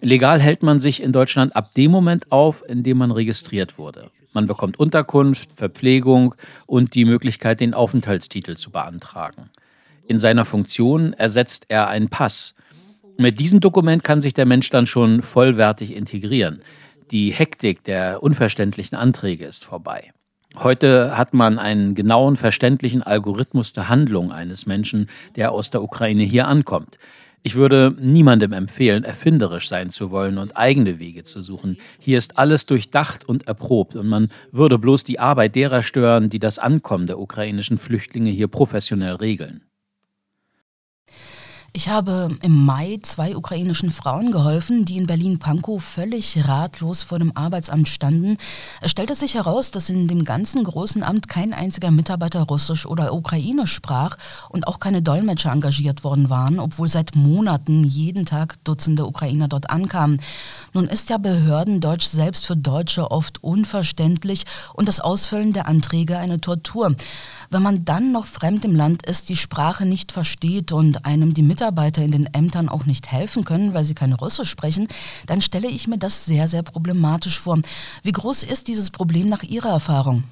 Legal 0.00 0.40
hält 0.40 0.62
man 0.62 0.78
sich 0.78 1.02
in 1.02 1.12
Deutschland 1.12 1.56
ab 1.56 1.72
dem 1.74 1.90
Moment 1.90 2.30
auf, 2.30 2.62
in 2.68 2.82
dem 2.82 2.98
man 2.98 3.10
registriert 3.10 3.78
wurde. 3.78 4.10
Man 4.32 4.46
bekommt 4.46 4.78
Unterkunft, 4.78 5.52
Verpflegung 5.52 6.34
und 6.66 6.94
die 6.94 7.06
Möglichkeit, 7.06 7.60
den 7.60 7.72
Aufenthaltstitel 7.72 8.54
zu 8.56 8.70
beantragen. 8.70 9.50
In 10.06 10.18
seiner 10.18 10.44
Funktion 10.44 11.14
ersetzt 11.14 11.66
er 11.68 11.88
einen 11.88 12.08
Pass. 12.08 12.54
Mit 13.16 13.40
diesem 13.40 13.60
Dokument 13.60 14.04
kann 14.04 14.20
sich 14.20 14.34
der 14.34 14.44
Mensch 14.44 14.68
dann 14.68 14.86
schon 14.86 15.22
vollwertig 15.22 15.96
integrieren. 15.96 16.60
Die 17.10 17.32
Hektik 17.32 17.82
der 17.84 18.22
unverständlichen 18.22 18.96
Anträge 18.96 19.46
ist 19.46 19.64
vorbei. 19.64 20.12
Heute 20.56 21.16
hat 21.16 21.34
man 21.34 21.58
einen 21.58 21.94
genauen, 21.94 22.36
verständlichen 22.36 23.02
Algorithmus 23.02 23.72
der 23.72 23.88
Handlung 23.88 24.32
eines 24.32 24.66
Menschen, 24.66 25.08
der 25.36 25.52
aus 25.52 25.70
der 25.70 25.82
Ukraine 25.82 26.22
hier 26.22 26.46
ankommt. 26.46 26.98
Ich 27.46 27.54
würde 27.54 27.94
niemandem 28.00 28.52
empfehlen, 28.52 29.04
erfinderisch 29.04 29.68
sein 29.68 29.88
zu 29.88 30.10
wollen 30.10 30.38
und 30.38 30.56
eigene 30.56 30.98
Wege 30.98 31.22
zu 31.22 31.42
suchen. 31.42 31.76
Hier 32.00 32.18
ist 32.18 32.38
alles 32.38 32.66
durchdacht 32.66 33.24
und 33.24 33.46
erprobt 33.46 33.94
und 33.94 34.08
man 34.08 34.30
würde 34.50 34.80
bloß 34.80 35.04
die 35.04 35.20
Arbeit 35.20 35.54
derer 35.54 35.84
stören, 35.84 36.28
die 36.28 36.40
das 36.40 36.58
Ankommen 36.58 37.06
der 37.06 37.20
ukrainischen 37.20 37.78
Flüchtlinge 37.78 38.30
hier 38.30 38.48
professionell 38.48 39.14
regeln. 39.14 39.60
Ich 41.76 41.90
habe 41.90 42.30
im 42.40 42.64
Mai 42.64 43.00
zwei 43.02 43.36
ukrainischen 43.36 43.90
Frauen 43.90 44.32
geholfen, 44.32 44.86
die 44.86 44.96
in 44.96 45.06
Berlin-Pankow 45.06 45.84
völlig 45.84 46.48
ratlos 46.48 47.02
vor 47.02 47.18
dem 47.18 47.36
Arbeitsamt 47.36 47.90
standen. 47.90 48.38
Es 48.80 48.92
stellte 48.92 49.14
sich 49.14 49.34
heraus, 49.34 49.72
dass 49.72 49.90
in 49.90 50.08
dem 50.08 50.24
ganzen 50.24 50.64
großen 50.64 51.02
Amt 51.02 51.28
kein 51.28 51.52
einziger 51.52 51.90
Mitarbeiter 51.90 52.44
Russisch 52.44 52.86
oder 52.86 53.12
Ukrainisch 53.12 53.74
sprach 53.74 54.16
und 54.48 54.66
auch 54.66 54.80
keine 54.80 55.02
Dolmetscher 55.02 55.52
engagiert 55.52 56.02
worden 56.02 56.30
waren, 56.30 56.60
obwohl 56.60 56.88
seit 56.88 57.14
Monaten 57.14 57.84
jeden 57.84 58.24
Tag 58.24 58.56
Dutzende 58.64 59.04
Ukrainer 59.04 59.46
dort 59.46 59.68
ankamen. 59.68 60.22
Nun 60.72 60.88
ist 60.88 61.10
ja 61.10 61.18
Behördendeutsch 61.18 62.06
selbst 62.06 62.46
für 62.46 62.56
Deutsche 62.56 63.10
oft 63.10 63.44
unverständlich 63.44 64.44
und 64.72 64.88
das 64.88 65.00
Ausfüllen 65.00 65.52
der 65.52 65.68
Anträge 65.68 66.16
eine 66.16 66.40
Tortur. 66.40 66.96
Wenn 67.50 67.62
man 67.62 67.84
dann 67.84 68.12
noch 68.12 68.24
fremd 68.24 68.64
im 68.64 68.74
Land 68.74 69.04
ist, 69.04 69.28
die 69.28 69.36
Sprache 69.36 69.84
nicht 69.84 70.10
versteht 70.10 70.72
und 70.72 71.04
einem 71.04 71.34
die 71.34 71.42
Mitarbeiter 71.42 71.65
in 71.68 72.12
den 72.12 72.26
Ämtern 72.32 72.68
auch 72.68 72.86
nicht 72.86 73.10
helfen 73.10 73.44
können, 73.44 73.74
weil 73.74 73.84
sie 73.84 73.94
keine 73.94 74.16
Russisch 74.16 74.50
sprechen, 74.50 74.88
dann 75.26 75.40
stelle 75.40 75.68
ich 75.68 75.88
mir 75.88 75.98
das 75.98 76.24
sehr, 76.24 76.48
sehr 76.48 76.62
problematisch 76.62 77.38
vor. 77.38 77.60
Wie 78.02 78.12
groß 78.12 78.42
ist 78.42 78.68
dieses 78.68 78.90
Problem 78.90 79.28
nach 79.28 79.42
Ihrer 79.42 79.70
Erfahrung? 79.70 80.24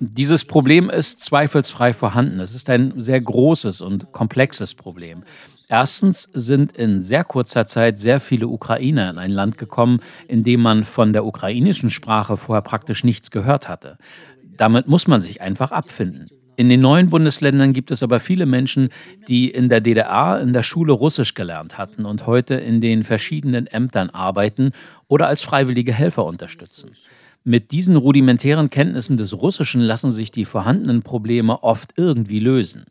Dieses 0.00 0.46
Problem 0.46 0.88
ist 0.88 1.20
zweifelsfrei 1.20 1.92
vorhanden. 1.92 2.40
Es 2.40 2.54
ist 2.54 2.70
ein 2.70 2.94
sehr 2.96 3.20
großes 3.20 3.82
und 3.82 4.10
komplexes 4.12 4.74
Problem. 4.74 5.22
Erstens 5.68 6.30
sind 6.32 6.72
in 6.72 6.98
sehr 6.98 7.24
kurzer 7.24 7.66
Zeit 7.66 7.98
sehr 7.98 8.20
viele 8.20 8.48
Ukrainer 8.48 9.10
in 9.10 9.18
ein 9.18 9.32
Land 9.32 9.58
gekommen, 9.58 10.00
in 10.28 10.44
dem 10.44 10.62
man 10.62 10.84
von 10.84 11.12
der 11.12 11.26
ukrainischen 11.26 11.90
Sprache 11.90 12.38
vorher 12.38 12.62
praktisch 12.62 13.04
nichts 13.04 13.30
gehört 13.30 13.68
hatte. 13.68 13.98
Damit 14.56 14.88
muss 14.88 15.06
man 15.06 15.20
sich 15.20 15.42
einfach 15.42 15.70
abfinden. 15.70 16.26
In 16.58 16.68
den 16.68 16.80
neuen 16.80 17.08
Bundesländern 17.08 17.72
gibt 17.72 17.92
es 17.92 18.02
aber 18.02 18.18
viele 18.18 18.44
Menschen, 18.44 18.88
die 19.28 19.48
in 19.48 19.68
der 19.68 19.80
DDR 19.80 20.40
in 20.40 20.52
der 20.52 20.64
Schule 20.64 20.92
Russisch 20.92 21.34
gelernt 21.34 21.78
hatten 21.78 22.04
und 22.04 22.26
heute 22.26 22.56
in 22.56 22.80
den 22.80 23.04
verschiedenen 23.04 23.68
Ämtern 23.68 24.10
arbeiten 24.10 24.72
oder 25.06 25.28
als 25.28 25.42
freiwillige 25.42 25.92
Helfer 25.92 26.24
unterstützen. 26.24 26.90
Mit 27.44 27.70
diesen 27.70 27.94
rudimentären 27.94 28.70
Kenntnissen 28.70 29.16
des 29.16 29.40
Russischen 29.40 29.82
lassen 29.82 30.10
sich 30.10 30.32
die 30.32 30.44
vorhandenen 30.44 31.02
Probleme 31.02 31.62
oft 31.62 31.92
irgendwie 31.94 32.40
lösen. 32.40 32.86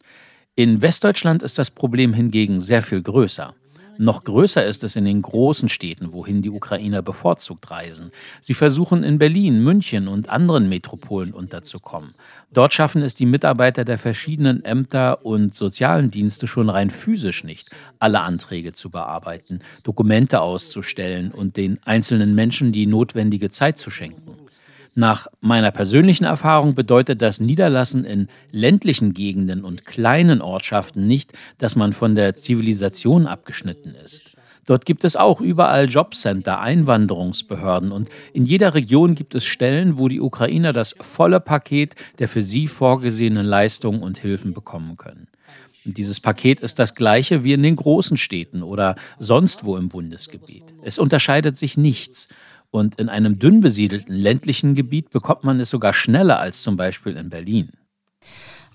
In 0.56 0.82
Westdeutschland 0.82 1.44
ist 1.44 1.58
das 1.58 1.70
Problem 1.70 2.14
hingegen 2.14 2.62
sehr 2.62 2.82
viel 2.82 3.02
größer. 3.02 3.54
Noch 4.00 4.24
größer 4.24 4.66
ist 4.66 4.84
es 4.84 4.96
in 4.96 5.06
den 5.06 5.22
großen 5.22 5.70
Städten, 5.70 6.14
wohin 6.14 6.42
die 6.42 6.50
Ukrainer 6.50 7.02
bevorzugt 7.02 7.72
reisen. 7.72 8.12
Sie 8.42 8.54
versuchen 8.54 9.04
in 9.04 9.18
Berlin, 9.18 9.64
München 9.64 10.08
und 10.08 10.30
anderen 10.30 10.70
Metropolen 10.70 11.34
unterzukommen. 11.34 12.14
Dort 12.52 12.74
schaffen 12.74 13.02
es 13.02 13.16
die 13.16 13.26
Mitarbeiter 13.26 13.86
der 13.86 13.98
verschiedenen 13.98 14.64
Ämter 14.64 15.26
und 15.26 15.56
sozialen 15.56 16.12
Dienste 16.12 16.48
schon 16.48 16.70
rein 16.70 16.90
physisch 16.90 17.44
nicht, 17.44 17.72
alle 18.00 18.22
Anträge 18.22 18.74
zu 18.74 18.90
bearbeiten, 18.90 19.60
Dokumente 19.84 20.42
auszustellen 20.42 21.32
und 21.32 21.58
den 21.58 21.80
einzelnen 21.84 22.36
Menschen 22.36 22.72
die 22.72 22.86
notwendige 22.86 23.50
Zeit 23.50 23.78
zu 23.78 23.90
schenken. 23.90 24.47
Nach 24.98 25.28
meiner 25.42 25.70
persönlichen 25.70 26.24
Erfahrung 26.24 26.74
bedeutet 26.74 27.22
das 27.22 27.40
Niederlassen 27.40 28.04
in 28.04 28.30
ländlichen 28.50 29.14
Gegenden 29.14 29.64
und 29.64 29.86
kleinen 29.86 30.42
Ortschaften 30.42 31.06
nicht, 31.06 31.34
dass 31.60 31.76
man 31.76 31.94
von 31.94 32.16
der 32.16 32.34
Zivilisation 32.34 33.28
abgeschnitten 33.28 33.94
ist. 33.94 34.34
Dort 34.66 34.88
gibt 34.88 35.04
es 35.04 35.16
auch 35.16 35.40
überall 35.40 35.88
Jobcenter, 35.88 36.62
Einwanderungsbehörden 36.62 37.92
und 37.92 38.10
in 38.34 38.44
jeder 38.44 38.74
Region 38.74 39.14
gibt 39.14 39.36
es 39.36 39.46
Stellen, 39.46 40.00
wo 40.00 40.08
die 40.08 40.20
Ukrainer 40.20 40.74
das 40.74 40.96
volle 41.00 41.40
Paket 41.42 41.94
der 42.18 42.28
für 42.28 42.42
sie 42.42 42.66
vorgesehenen 42.66 43.46
Leistungen 43.46 44.02
und 44.02 44.18
Hilfen 44.18 44.56
bekommen 44.56 44.98
können. 44.98 45.28
Dieses 45.86 46.20
Paket 46.20 46.60
ist 46.60 46.80
das 46.80 46.96
gleiche 46.96 47.44
wie 47.44 47.54
in 47.54 47.64
den 47.64 47.76
großen 47.76 48.18
Städten 48.18 48.64
oder 48.64 48.96
sonst 49.20 49.64
wo 49.64 49.78
im 49.78 49.90
Bundesgebiet. 49.90 50.64
Es 50.82 50.98
unterscheidet 50.98 51.56
sich 51.56 51.78
nichts. 51.78 52.28
Und 52.71 52.99
in 52.99 53.09
einem 53.09 53.39
dünn 53.39 53.61
besiedelten 53.61 54.15
ländlichen 54.15 54.75
Gebiet 54.75 55.11
bekommt 55.11 55.45
man 55.45 55.61
es 55.61 55.71
sogar 55.71 55.93
schneller 55.93 56.41
als 56.41 56.63
zum 56.63 56.77
Beispiel 56.77 57.17
in 57.17 57.29
Berlin. 57.29 57.71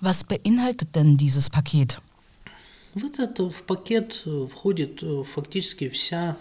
Was 0.00 0.22
beinhaltet 0.22 0.94
denn 0.94 1.16
dieses 1.16 1.50
Paket? 1.50 2.00
В 2.94 3.04
этот 3.04 3.38
в 3.40 3.62
пакет 3.64 4.24
входит 4.50 5.04
фактически 5.24 5.88
вся 5.88 6.36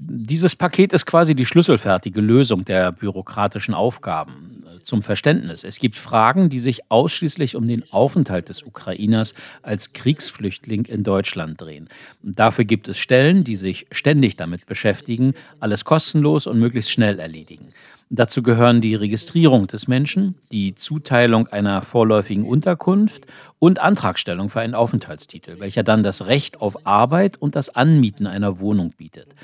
dieses 0.00 0.54
Paket 0.54 0.92
ist 0.92 1.06
quasi 1.06 1.34
die 1.34 1.44
schlüsselfertige 1.44 2.20
Lösung 2.20 2.64
der 2.64 2.92
bürokratischen 2.92 3.74
Aufgaben. 3.74 4.54
Zum 4.84 5.02
Verständnis. 5.02 5.64
Es 5.64 5.80
gibt 5.80 5.96
Fragen, 5.98 6.50
die 6.50 6.60
sich 6.60 6.88
ausschließlich 6.90 7.56
um 7.56 7.66
den 7.66 7.82
Aufenthalt 7.90 8.48
des 8.48 8.62
Ukrainers 8.62 9.34
als 9.60 9.92
Kriegsflüchtling 9.92 10.84
in 10.86 11.02
Deutschland 11.02 11.60
drehen. 11.60 11.88
Dafür 12.22 12.64
gibt 12.64 12.88
es 12.88 12.96
Stellen, 12.96 13.42
die 13.42 13.56
sich 13.56 13.86
ständig 13.90 14.36
damit 14.36 14.66
beschäftigen, 14.66 15.34
alles 15.58 15.84
kostenlos 15.84 16.46
und 16.46 16.60
möglichst 16.60 16.92
schnell 16.92 17.18
erledigen. 17.18 17.68
Dazu 18.08 18.42
gehören 18.42 18.80
die 18.80 18.94
Registrierung 18.94 19.66
des 19.66 19.88
Menschen, 19.88 20.36
die 20.52 20.74
Zuteilung 20.74 21.48
einer 21.48 21.82
vorläufigen 21.82 22.46
Unterkunft 22.46 23.26
und 23.58 23.80
Antragstellung 23.80 24.48
für 24.48 24.60
einen 24.60 24.74
Aufenthaltstitel, 24.74 25.58
welcher 25.58 25.82
dann 25.82 26.02
das 26.02 26.26
Recht 26.26 26.62
auf 26.62 26.86
Arbeit 26.86 27.36
und 27.36 27.56
das 27.56 27.68
Anmieten 27.74 28.26
einer 28.26 28.60
Wohnung 28.60 28.94
bietet. 28.96 29.34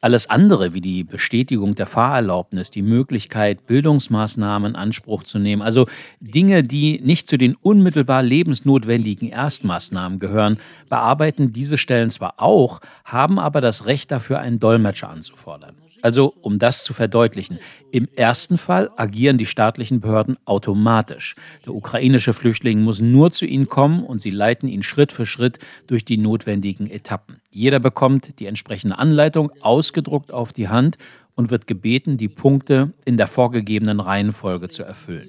Alles 0.00 0.30
andere, 0.30 0.74
wie 0.74 0.80
die 0.80 1.02
Bestätigung 1.02 1.74
der 1.74 1.86
Fahrerlaubnis, 1.86 2.70
die 2.70 2.82
Möglichkeit, 2.82 3.66
Bildungsmaßnahmen 3.66 4.70
in 4.70 4.76
Anspruch 4.76 5.24
zu 5.24 5.40
nehmen, 5.40 5.60
also 5.60 5.86
Dinge, 6.20 6.62
die 6.62 7.00
nicht 7.02 7.26
zu 7.26 7.36
den 7.36 7.56
unmittelbar 7.56 8.22
lebensnotwendigen 8.22 9.28
Erstmaßnahmen 9.28 10.20
gehören, 10.20 10.58
bearbeiten 10.88 11.52
diese 11.52 11.78
Stellen 11.78 12.10
zwar 12.10 12.34
auch, 12.36 12.80
haben 13.04 13.40
aber 13.40 13.60
das 13.60 13.86
Recht 13.86 14.12
dafür, 14.12 14.38
einen 14.38 14.60
Dolmetscher 14.60 15.10
anzufordern. 15.10 15.74
Also, 16.02 16.34
um 16.42 16.58
das 16.58 16.84
zu 16.84 16.92
verdeutlichen, 16.92 17.58
im 17.90 18.08
ersten 18.14 18.58
Fall 18.58 18.90
agieren 18.96 19.38
die 19.38 19.46
staatlichen 19.46 20.00
Behörden 20.00 20.36
automatisch. 20.44 21.34
Der 21.66 21.74
ukrainische 21.74 22.32
Flüchtling 22.32 22.82
muss 22.82 23.00
nur 23.00 23.30
zu 23.30 23.46
ihnen 23.46 23.68
kommen 23.68 24.04
und 24.04 24.18
sie 24.18 24.30
leiten 24.30 24.68
ihn 24.68 24.82
Schritt 24.82 25.12
für 25.12 25.26
Schritt 25.26 25.58
durch 25.86 26.04
die 26.04 26.18
notwendigen 26.18 26.88
Etappen. 26.88 27.40
Jeder 27.50 27.80
bekommt 27.80 28.38
die 28.38 28.46
entsprechende 28.46 28.98
Anleitung 28.98 29.50
ausgedruckt 29.60 30.32
auf 30.32 30.52
die 30.52 30.68
Hand 30.68 30.98
und 31.34 31.50
wird 31.50 31.66
gebeten, 31.66 32.16
die 32.16 32.28
Punkte 32.28 32.92
in 33.04 33.16
der 33.16 33.26
vorgegebenen 33.26 34.00
Reihenfolge 34.00 34.68
zu 34.68 34.82
erfüllen. 34.82 35.28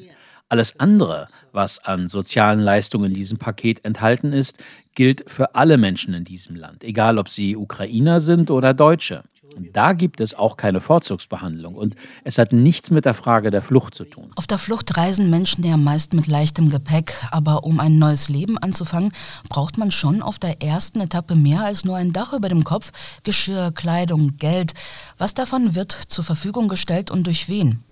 Alles 0.52 0.80
andere, 0.80 1.28
was 1.52 1.86
an 1.86 2.08
sozialen 2.08 2.60
Leistungen 2.60 3.06
in 3.06 3.14
diesem 3.14 3.38
Paket 3.38 3.86
enthalten 3.86 4.34
ist, 4.34 4.64
gilt 4.96 5.30
für 5.30 5.54
alle 5.54 5.78
Menschen 5.78 6.16
in 6.16 6.24
diesem 6.24 6.56
Land, 6.56 6.84
egal 6.84 7.20
ob 7.20 7.30
sie 7.30 7.56
Ukrainer 7.56 8.20
sind 8.20 8.50
oder 8.50 8.74
Deutsche. 8.74 9.24
Da 9.73 9.93
gibt 9.93 10.21
es 10.21 10.35
auch 10.35 10.57
keine 10.57 10.81
Vorzugsbehandlung 10.81 11.75
und 11.75 11.95
es 12.25 12.39
hat 12.39 12.53
nichts 12.53 12.91
mit 12.91 13.05
der 13.05 13.15
Frage 13.15 13.51
der 13.51 13.63
Flucht 13.63 13.95
zu 13.95 14.05
tun. 14.05 14.31
Auf 14.37 14.47
der 14.47 14.59
Flucht 14.59 14.97
reisen 14.97 15.31
Menschen 15.31 15.65
ja 15.65 15.77
meist 15.77 16.13
mit 16.13 16.27
leichtem 16.27 16.71
Gepäck, 16.71 17.15
aber 17.31 17.65
um 17.65 17.79
ein 17.79 17.99
neues 17.99 18.29
Leben 18.29 18.59
anzufangen, 18.59 19.13
braucht 19.49 19.79
man 19.79 19.91
schon 19.91 20.23
auf 20.23 20.39
der 20.39 20.63
ersten 20.63 21.01
Etappe 21.01 21.37
mehr 21.37 21.65
als 21.65 21.85
nur 21.85 21.97
ein 21.97 22.13
Dach 22.13 22.33
über 22.33 22.49
dem 22.49 22.65
Kopf, 22.65 22.93
Geschirr, 23.23 23.73
Kleidung, 23.73 24.37
Geld. 24.39 24.75
Was 25.19 25.35
davon 25.35 25.75
wird 25.75 25.93
zur 25.93 26.25
Verfügung 26.25 26.69
gestellt 26.69 27.11
und 27.11 27.27
durch 27.27 27.49
wen? 27.49 27.85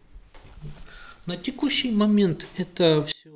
На 1.25 1.37
текущий 1.37 1.93
момент 1.93 2.49
это 2.57 3.05
все 3.05 3.31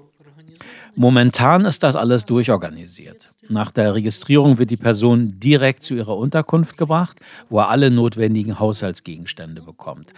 Momentan 0.95 1.65
ist 1.65 1.83
das 1.83 1.95
alles 1.95 2.25
durchorganisiert. 2.25 3.29
Nach 3.49 3.71
der 3.71 3.93
Registrierung 3.93 4.57
wird 4.57 4.71
die 4.71 4.77
Person 4.77 5.39
direkt 5.39 5.83
zu 5.83 5.95
ihrer 5.95 6.17
Unterkunft 6.17 6.77
gebracht, 6.77 7.19
wo 7.49 7.59
er 7.59 7.69
alle 7.69 7.91
notwendigen 7.91 8.59
Haushaltsgegenstände 8.59 9.61
bekommt. 9.61 10.13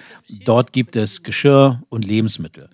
Dort 0.46 0.74
gibt 0.74 0.96
es 0.96 1.24
Geschirr 1.24 1.82
und 1.90 2.06
Lebensmittel. 2.06 2.70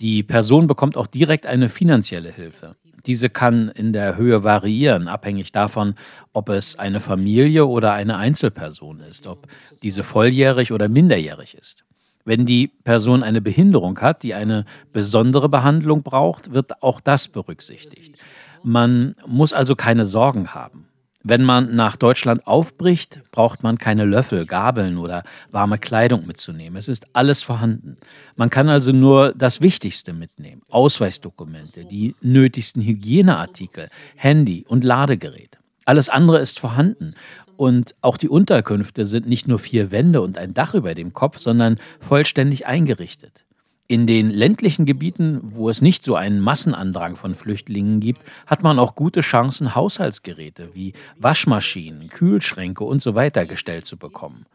Die 0.00 0.22
Person 0.22 0.66
bekommt 0.66 0.96
auch 0.96 1.06
direkt 1.06 1.46
eine 1.46 1.68
finanzielle 1.68 2.32
Hilfe. 2.32 2.76
Diese 3.06 3.30
kann 3.30 3.68
in 3.68 3.92
der 3.92 4.16
Höhe 4.16 4.44
variieren, 4.44 5.08
abhängig 5.08 5.52
davon, 5.52 5.94
ob 6.32 6.48
es 6.50 6.78
eine 6.78 7.00
Familie 7.00 7.66
oder 7.66 7.92
eine 7.92 8.16
Einzelperson 8.16 9.00
ist, 9.00 9.26
ob 9.26 9.46
diese 9.82 10.02
volljährig 10.02 10.72
oder 10.72 10.88
minderjährig 10.88 11.54
ist. 11.54 11.84
Wenn 12.24 12.46
die 12.46 12.68
Person 12.68 13.22
eine 13.22 13.40
Behinderung 13.40 13.98
hat, 14.00 14.22
die 14.22 14.34
eine 14.34 14.64
besondere 14.92 15.48
Behandlung 15.48 16.02
braucht, 16.02 16.52
wird 16.52 16.82
auch 16.82 17.00
das 17.00 17.28
berücksichtigt. 17.28 18.16
Man 18.62 19.14
muss 19.26 19.52
also 19.52 19.74
keine 19.74 20.04
Sorgen 20.04 20.54
haben. 20.54 20.86
Wenn 21.22 21.42
man 21.42 21.76
nach 21.76 21.96
Deutschland 21.96 22.46
aufbricht, 22.46 23.20
braucht 23.30 23.62
man 23.62 23.76
keine 23.76 24.06
Löffel, 24.06 24.46
Gabeln 24.46 24.96
oder 24.96 25.22
warme 25.50 25.76
Kleidung 25.76 26.26
mitzunehmen. 26.26 26.78
Es 26.78 26.88
ist 26.88 27.14
alles 27.14 27.42
vorhanden. 27.42 27.98
Man 28.36 28.48
kann 28.48 28.70
also 28.70 28.92
nur 28.92 29.34
das 29.34 29.60
Wichtigste 29.60 30.14
mitnehmen. 30.14 30.62
Ausweisdokumente, 30.70 31.84
die 31.84 32.14
nötigsten 32.22 32.82
Hygieneartikel, 32.82 33.88
Handy 34.16 34.64
und 34.66 34.82
Ladegerät. 34.82 35.58
Alles 35.84 36.08
andere 36.08 36.38
ist 36.38 36.58
vorhanden 36.58 37.14
und 37.60 37.94
auch 38.00 38.16
die 38.16 38.30
Unterkünfte 38.30 39.04
sind 39.04 39.28
nicht 39.28 39.46
nur 39.46 39.58
vier 39.58 39.90
Wände 39.90 40.22
und 40.22 40.38
ein 40.38 40.54
Dach 40.54 40.72
über 40.72 40.94
dem 40.94 41.12
Kopf, 41.12 41.38
sondern 41.38 41.76
vollständig 42.00 42.64
eingerichtet. 42.66 43.44
In 43.86 44.06
den 44.06 44.30
ländlichen 44.30 44.86
Gebieten, 44.86 45.40
wo 45.42 45.68
es 45.68 45.82
nicht 45.82 46.02
so 46.02 46.14
einen 46.14 46.40
Massenandrang 46.40 47.16
von 47.16 47.34
Flüchtlingen 47.34 48.00
gibt, 48.00 48.22
hat 48.46 48.62
man 48.62 48.78
auch 48.78 48.94
gute 48.94 49.20
Chancen, 49.20 49.74
Haushaltsgeräte 49.74 50.70
wie 50.72 50.94
Waschmaschinen, 51.18 52.08
Kühlschränke 52.08 52.82
und 52.84 53.02
so 53.02 53.14
weiter 53.14 53.44
gestellt 53.44 53.84
zu 53.84 53.98
bekommen. 53.98 54.46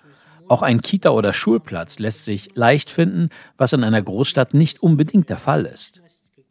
Auch 0.48 0.64
ein 0.64 0.82
Kita- 0.82 1.12
oder 1.12 1.32
Schulplatz 1.32 2.00
lässt 2.00 2.26
sich 2.26 2.56
leicht 2.56 2.90
finden, 2.90 3.30
was 3.56 3.74
in 3.74 3.84
einer 3.84 4.02
Großstadt 4.02 4.56
nicht 4.56 4.82
unbedingt 4.82 5.30
der 5.30 5.38
Fall 5.38 5.66
ist. 5.68 6.02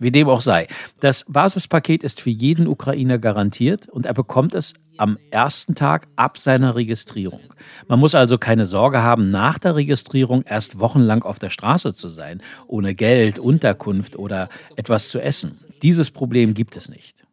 Wie 0.02 0.12
dem 0.12 0.30
auch 0.30 0.40
sei, 0.40 0.68
das 1.02 1.26
Basispaket 1.28 2.06
ist 2.06 2.22
für 2.22 2.30
jeden 2.30 2.68
Ukrainer 2.68 3.18
garantiert 3.18 3.90
und 3.90 4.06
er 4.06 4.14
bekommt 4.14 4.56
es 4.56 4.74
am 4.96 5.18
ersten 5.30 5.76
Tag 5.76 6.08
ab 6.16 6.38
seiner 6.38 6.76
Registrierung. 6.76 7.54
Man 7.90 8.00
muss 8.00 8.16
also 8.16 8.38
keine 8.38 8.66
Sorge 8.66 9.02
haben, 9.02 9.30
nach 9.30 9.60
der 9.60 9.76
Registrierung 9.76 10.44
erst 10.44 10.80
wochenlang 10.80 11.24
auf 11.24 11.38
der 11.38 11.50
Straße 11.50 11.94
zu 11.94 12.08
sein, 12.08 12.42
ohne 12.68 12.96
Geld, 12.96 13.40
Unterkunft 13.40 14.16
oder 14.16 14.48
etwas 14.78 15.10
zu 15.10 15.20
essen. 15.20 15.60
Dieses 15.84 16.12
Problem 16.12 16.54
gibt 16.54 16.78
es 16.78 16.88
nicht. 16.88 17.26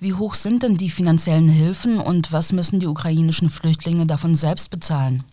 Wie 0.00 0.12
hoch 0.12 0.34
sind 0.34 0.62
denn 0.62 0.76
die 0.76 0.90
finanziellen 0.90 1.48
Hilfen 1.48 1.98
und 1.98 2.30
was 2.30 2.52
müssen 2.52 2.78
die 2.78 2.86
ukrainischen 2.86 3.48
Flüchtlinge 3.48 4.06
davon 4.06 4.34
selbst 4.34 4.70
bezahlen? 4.70 5.24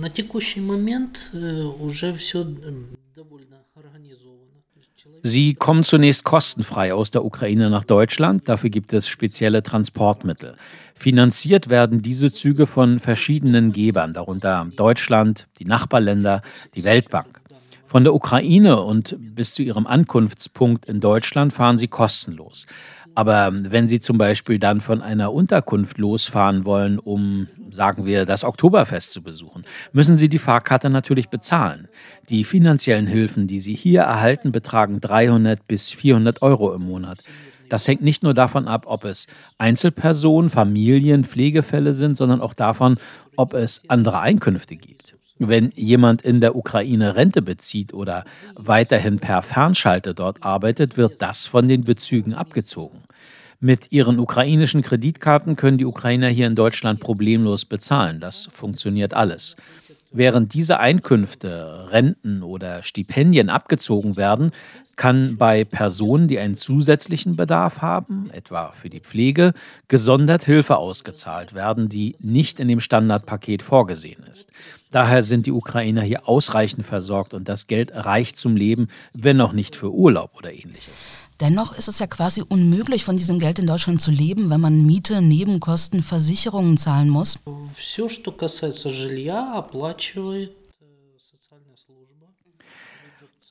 На 0.00 0.08
текущий 0.08 0.60
момент 0.60 1.32
уже 1.80 2.14
все 2.14 2.44
довольно 3.16 3.64
организовано. 3.74 4.39
Sie 5.23 5.53
kommen 5.53 5.83
zunächst 5.83 6.23
kostenfrei 6.23 6.93
aus 6.93 7.11
der 7.11 7.25
Ukraine 7.25 7.69
nach 7.69 7.83
Deutschland. 7.83 8.47
Dafür 8.47 8.69
gibt 8.69 8.93
es 8.93 9.07
spezielle 9.07 9.63
Transportmittel. 9.63 10.55
Finanziert 10.95 11.69
werden 11.69 12.01
diese 12.01 12.31
Züge 12.31 12.67
von 12.67 12.99
verschiedenen 12.99 13.71
Gebern, 13.71 14.13
darunter 14.13 14.67
Deutschland, 14.75 15.47
die 15.59 15.65
Nachbarländer, 15.65 16.41
die 16.75 16.83
Weltbank. 16.83 17.41
Von 17.85 18.03
der 18.03 18.13
Ukraine 18.13 18.81
und 18.81 19.17
bis 19.19 19.53
zu 19.53 19.63
ihrem 19.63 19.85
Ankunftspunkt 19.85 20.85
in 20.85 21.01
Deutschland 21.01 21.51
fahren 21.51 21.77
sie 21.77 21.89
kostenlos. 21.89 22.65
Aber 23.13 23.51
wenn 23.53 23.87
Sie 23.87 23.99
zum 23.99 24.17
Beispiel 24.17 24.57
dann 24.57 24.79
von 24.79 25.01
einer 25.01 25.33
Unterkunft 25.33 25.97
losfahren 25.97 26.65
wollen, 26.65 26.97
um, 26.97 27.47
sagen 27.69 28.05
wir, 28.05 28.25
das 28.25 28.43
Oktoberfest 28.43 29.11
zu 29.11 29.21
besuchen, 29.21 29.65
müssen 29.91 30.15
Sie 30.15 30.29
die 30.29 30.37
Fahrkarte 30.37 30.89
natürlich 30.89 31.29
bezahlen. 31.29 31.87
Die 32.29 32.43
finanziellen 32.43 33.07
Hilfen, 33.07 33.47
die 33.47 33.59
Sie 33.59 33.75
hier 33.75 34.01
erhalten, 34.01 34.51
betragen 34.51 35.01
300 35.01 35.67
bis 35.67 35.89
400 35.89 36.41
Euro 36.41 36.73
im 36.73 36.83
Monat. 36.83 37.23
Das 37.69 37.87
hängt 37.87 38.01
nicht 38.01 38.23
nur 38.23 38.33
davon 38.33 38.67
ab, 38.67 38.83
ob 38.87 39.05
es 39.05 39.27
Einzelpersonen, 39.57 40.49
Familien, 40.49 41.23
Pflegefälle 41.23 41.93
sind, 41.93 42.17
sondern 42.17 42.41
auch 42.41 42.53
davon, 42.53 42.97
ob 43.37 43.53
es 43.53 43.83
andere 43.89 44.19
Einkünfte 44.19 44.75
gibt. 44.75 45.15
Wenn 45.43 45.71
jemand 45.73 46.21
in 46.21 46.39
der 46.39 46.55
Ukraine 46.55 47.15
Rente 47.15 47.41
bezieht 47.41 47.95
oder 47.95 48.25
weiterhin 48.53 49.17
per 49.17 49.41
Fernschalte 49.41 50.13
dort 50.13 50.43
arbeitet, 50.43 50.97
wird 50.97 51.19
das 51.19 51.47
von 51.47 51.67
den 51.67 51.83
Bezügen 51.83 52.35
abgezogen. 52.35 52.99
Mit 53.59 53.91
ihren 53.91 54.19
ukrainischen 54.19 54.83
Kreditkarten 54.83 55.55
können 55.55 55.79
die 55.79 55.85
Ukrainer 55.85 56.27
hier 56.27 56.45
in 56.45 56.53
Deutschland 56.53 56.99
problemlos 56.99 57.65
bezahlen. 57.65 58.19
Das 58.19 58.49
funktioniert 58.51 59.15
alles. 59.15 59.55
Während 60.13 60.53
diese 60.53 60.79
Einkünfte, 60.79 61.87
Renten 61.89 62.43
oder 62.43 62.83
Stipendien 62.83 63.49
abgezogen 63.49 64.17
werden, 64.17 64.51
kann 64.97 65.37
bei 65.37 65.63
Personen, 65.63 66.27
die 66.27 66.37
einen 66.37 66.55
zusätzlichen 66.55 67.37
Bedarf 67.37 67.81
haben, 67.81 68.29
etwa 68.31 68.73
für 68.73 68.89
die 68.89 68.99
Pflege, 68.99 69.53
gesondert 69.87 70.43
Hilfe 70.43 70.75
ausgezahlt 70.75 71.53
werden, 71.53 71.87
die 71.87 72.17
nicht 72.19 72.59
in 72.59 72.67
dem 72.67 72.81
Standardpaket 72.81 73.63
vorgesehen 73.63 74.23
ist. 74.29 74.51
Daher 74.91 75.23
sind 75.23 75.45
die 75.45 75.53
Ukrainer 75.53 76.01
hier 76.01 76.27
ausreichend 76.27 76.85
versorgt 76.85 77.33
und 77.33 77.47
das 77.47 77.67
Geld 77.67 77.93
reicht 77.95 78.35
zum 78.35 78.57
Leben, 78.57 78.89
wenn 79.13 79.39
auch 79.39 79.53
nicht 79.53 79.77
für 79.77 79.93
Urlaub 79.93 80.31
oder 80.37 80.51
ähnliches. 80.51 81.13
Dennoch 81.41 81.75
ist 81.75 81.87
es 81.87 81.97
ja 81.97 82.05
quasi 82.05 82.43
unmöglich, 82.47 83.03
von 83.03 83.17
diesem 83.17 83.39
Geld 83.39 83.57
in 83.57 83.65
Deutschland 83.65 83.99
zu 83.99 84.11
leben, 84.11 84.51
wenn 84.51 84.61
man 84.61 84.85
Miete, 84.85 85.23
Nebenkosten, 85.23 86.03
Versicherungen 86.03 86.77
zahlen 86.77 87.09
muss. 87.09 87.39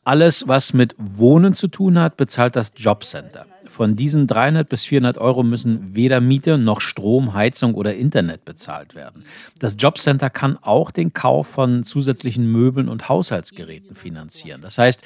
Alles, 0.05 0.47
was 0.47 0.73
mit 0.73 0.95
Wohnen 0.99 1.53
zu 1.53 1.67
tun 1.67 1.99
hat, 1.99 2.17
bezahlt 2.17 2.55
das 2.55 2.73
Jobcenter. 2.77 3.47
Von 3.67 3.97
diesen 3.97 4.27
300 4.29 4.69
bis 4.69 4.85
400 4.85 5.19
Euro 5.19 5.43
müssen 5.43 5.95
weder 5.95 6.21
Miete 6.21 6.59
noch 6.59 6.81
Strom, 6.81 7.35
Heizung 7.35 7.75
oder 7.75 7.95
Internet 7.95 8.45
bezahlt 8.45 8.95
werden. 8.95 9.25
Das 9.59 9.77
Jobcenter 9.79 10.31
kann 10.31 10.57
auch 10.63 10.91
den 10.93 11.13
Kauf 11.13 11.49
von 11.49 11.83
zusätzlichen 11.83 12.51
Möbeln 12.51 12.89
und 12.89 13.09
Haushaltsgeräten 13.09 13.95
finanzieren. 13.95 14.61
Das 14.63 14.79
heißt, 14.79 15.03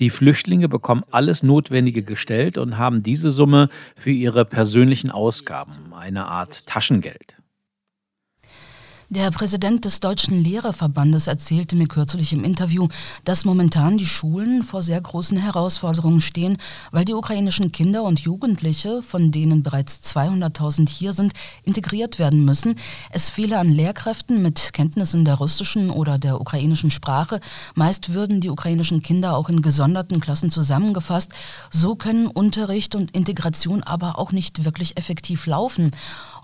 die 0.00 0.10
Flüchtlinge 0.10 0.68
bekommen 0.68 1.04
alles 1.10 1.42
Notwendige 1.42 2.02
gestellt 2.02 2.58
und 2.58 2.78
haben 2.78 3.02
diese 3.02 3.30
Summe 3.30 3.68
für 3.94 4.10
ihre 4.10 4.44
persönlichen 4.44 5.10
Ausgaben, 5.10 5.92
eine 5.92 6.26
Art 6.26 6.66
Taschengeld. 6.66 7.33
Der 9.10 9.30
Präsident 9.30 9.84
des 9.84 10.00
Deutschen 10.00 10.42
Lehrerverbandes 10.42 11.26
erzählte 11.26 11.76
mir 11.76 11.86
kürzlich 11.86 12.32
im 12.32 12.42
Interview, 12.42 12.88
dass 13.24 13.44
momentan 13.44 13.98
die 13.98 14.06
Schulen 14.06 14.62
vor 14.62 14.80
sehr 14.80 14.98
großen 14.98 15.36
Herausforderungen 15.36 16.22
stehen, 16.22 16.56
weil 16.90 17.04
die 17.04 17.12
ukrainischen 17.12 17.70
Kinder 17.70 18.02
und 18.02 18.20
Jugendliche, 18.20 19.02
von 19.02 19.30
denen 19.30 19.62
bereits 19.62 20.00
200.000 20.16 20.88
hier 20.88 21.12
sind, 21.12 21.34
integriert 21.64 22.18
werden 22.18 22.46
müssen. 22.46 22.76
Es 23.10 23.28
fehle 23.28 23.58
an 23.58 23.68
Lehrkräften 23.68 24.42
mit 24.42 24.72
Kenntnissen 24.72 25.26
der 25.26 25.34
russischen 25.34 25.90
oder 25.90 26.18
der 26.18 26.40
ukrainischen 26.40 26.90
Sprache. 26.90 27.40
Meist 27.74 28.14
würden 28.14 28.40
die 28.40 28.50
ukrainischen 28.50 29.02
Kinder 29.02 29.36
auch 29.36 29.50
in 29.50 29.60
gesonderten 29.60 30.18
Klassen 30.18 30.50
zusammengefasst. 30.50 31.30
So 31.70 31.94
können 31.94 32.26
Unterricht 32.26 32.94
und 32.94 33.10
Integration 33.10 33.82
aber 33.82 34.18
auch 34.18 34.32
nicht 34.32 34.64
wirklich 34.64 34.96
effektiv 34.96 35.44
laufen. 35.46 35.90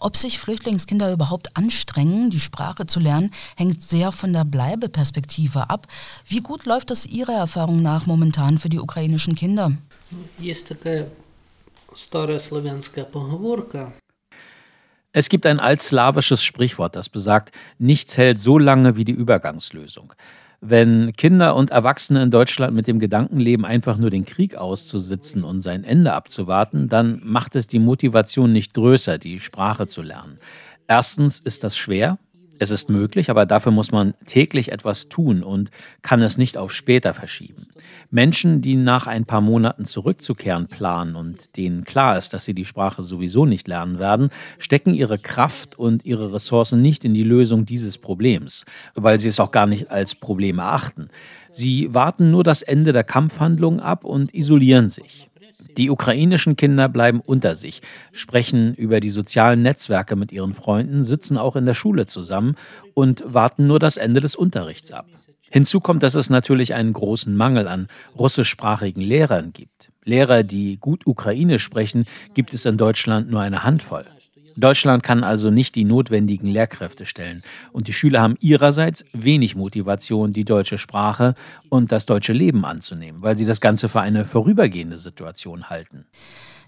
Ob 0.02 0.16
sich 0.16 0.38
Flüchtlingskinder 0.38 1.12
überhaupt 1.12 1.54
anstrengen, 1.58 2.30
die 2.30 2.40
Sprache 2.40 2.86
zu 2.86 3.00
lernen, 3.00 3.32
hängt 3.54 3.82
sehr 3.82 4.12
von 4.12 4.32
der 4.32 4.46
Bleibeperspektive 4.46 5.68
ab. 5.68 5.86
Wie 6.26 6.40
gut 6.40 6.64
läuft 6.64 6.90
es 6.90 7.04
Ihrer 7.04 7.34
Erfahrung 7.34 7.82
nach 7.82 8.06
momentan 8.06 8.56
für 8.56 8.70
die 8.70 8.80
ukrainischen 8.80 9.34
Kinder? 9.34 9.72
Es 15.12 15.28
gibt 15.28 15.44
ein 15.44 15.60
altslawisches 15.60 16.42
Sprichwort, 16.42 16.96
das 16.96 17.10
besagt, 17.10 17.52
nichts 17.78 18.16
hält 18.16 18.38
so 18.38 18.58
lange 18.58 18.96
wie 18.96 19.04
die 19.04 19.12
Übergangslösung. 19.12 20.14
Wenn 20.62 21.14
Kinder 21.14 21.56
und 21.56 21.70
Erwachsene 21.70 22.22
in 22.22 22.30
Deutschland 22.30 22.74
mit 22.74 22.86
dem 22.86 22.98
Gedanken 22.98 23.40
leben, 23.40 23.64
einfach 23.64 23.96
nur 23.96 24.10
den 24.10 24.26
Krieg 24.26 24.56
auszusitzen 24.56 25.42
und 25.42 25.60
sein 25.60 25.84
Ende 25.84 26.12
abzuwarten, 26.12 26.88
dann 26.88 27.22
macht 27.24 27.56
es 27.56 27.66
die 27.66 27.78
Motivation 27.78 28.52
nicht 28.52 28.74
größer, 28.74 29.16
die 29.16 29.40
Sprache 29.40 29.86
zu 29.86 30.02
lernen. 30.02 30.38
Erstens 30.86 31.40
ist 31.40 31.64
das 31.64 31.78
schwer, 31.78 32.18
es 32.60 32.70
ist 32.70 32.90
möglich, 32.90 33.30
aber 33.30 33.46
dafür 33.46 33.72
muss 33.72 33.90
man 33.90 34.12
täglich 34.26 34.70
etwas 34.70 35.08
tun 35.08 35.42
und 35.42 35.70
kann 36.02 36.20
es 36.20 36.36
nicht 36.36 36.58
auf 36.58 36.74
später 36.74 37.14
verschieben. 37.14 37.66
Menschen, 38.10 38.60
die 38.60 38.76
nach 38.76 39.06
ein 39.06 39.24
paar 39.24 39.40
Monaten 39.40 39.86
zurückzukehren 39.86 40.66
planen 40.66 41.16
und 41.16 41.56
denen 41.56 41.84
klar 41.84 42.18
ist, 42.18 42.34
dass 42.34 42.44
sie 42.44 42.52
die 42.52 42.66
Sprache 42.66 43.00
sowieso 43.00 43.46
nicht 43.46 43.66
lernen 43.66 43.98
werden, 43.98 44.28
stecken 44.58 44.92
ihre 44.92 45.18
Kraft 45.18 45.78
und 45.78 46.04
ihre 46.04 46.34
Ressourcen 46.34 46.82
nicht 46.82 47.06
in 47.06 47.14
die 47.14 47.24
Lösung 47.24 47.64
dieses 47.64 47.96
Problems, 47.96 48.66
weil 48.94 49.18
sie 49.20 49.30
es 49.30 49.40
auch 49.40 49.52
gar 49.52 49.66
nicht 49.66 49.90
als 49.90 50.14
Problem 50.14 50.58
erachten. 50.58 51.08
Sie 51.50 51.94
warten 51.94 52.30
nur 52.30 52.44
das 52.44 52.60
Ende 52.60 52.92
der 52.92 53.04
Kampfhandlungen 53.04 53.80
ab 53.80 54.04
und 54.04 54.34
isolieren 54.34 54.90
sich. 54.90 55.29
Die 55.76 55.90
ukrainischen 55.90 56.56
Kinder 56.56 56.88
bleiben 56.88 57.20
unter 57.20 57.56
sich, 57.56 57.82
sprechen 58.12 58.74
über 58.74 59.00
die 59.00 59.10
sozialen 59.10 59.62
Netzwerke 59.62 60.16
mit 60.16 60.32
ihren 60.32 60.54
Freunden, 60.54 61.04
sitzen 61.04 61.38
auch 61.38 61.56
in 61.56 61.66
der 61.66 61.74
Schule 61.74 62.06
zusammen 62.06 62.56
und 62.94 63.22
warten 63.26 63.66
nur 63.66 63.78
das 63.78 63.96
Ende 63.96 64.20
des 64.20 64.36
Unterrichts 64.36 64.92
ab. 64.92 65.06
Hinzu 65.50 65.80
kommt, 65.80 66.02
dass 66.02 66.14
es 66.14 66.30
natürlich 66.30 66.74
einen 66.74 66.92
großen 66.92 67.36
Mangel 67.36 67.66
an 67.66 67.88
russischsprachigen 68.16 69.02
Lehrern 69.02 69.52
gibt. 69.52 69.90
Lehrer, 70.04 70.42
die 70.44 70.78
gut 70.78 71.06
Ukrainisch 71.06 71.64
sprechen, 71.64 72.04
gibt 72.34 72.54
es 72.54 72.64
in 72.64 72.76
Deutschland 72.76 73.30
nur 73.30 73.40
eine 73.40 73.64
Handvoll. 73.64 74.06
Deutschland 74.57 75.03
kann 75.03 75.23
also 75.23 75.51
nicht 75.51 75.75
die 75.75 75.83
notwendigen 75.83 76.47
Lehrkräfte 76.47 77.05
stellen. 77.05 77.43
Und 77.73 77.87
die 77.89 77.93
Schüler 77.93 78.21
haben 78.21 78.37
ihrerseits 78.39 79.03
wenig 79.11 79.55
Motivation, 79.55 80.31
die 80.31 80.45
deutsche 80.45 80.77
Sprache 80.77 81.35
und 81.69 81.91
das 81.91 82.05
deutsche 82.05 82.31
Leben 82.31 82.63
anzunehmen, 82.63 83.21
weil 83.21 83.37
sie 83.37 83.45
das 83.45 83.59
Ganze 83.59 83.89
für 83.89 83.99
eine 83.99 84.23
vorübergehende 84.23 84.97
Situation 84.97 85.69
halten. 85.69 86.05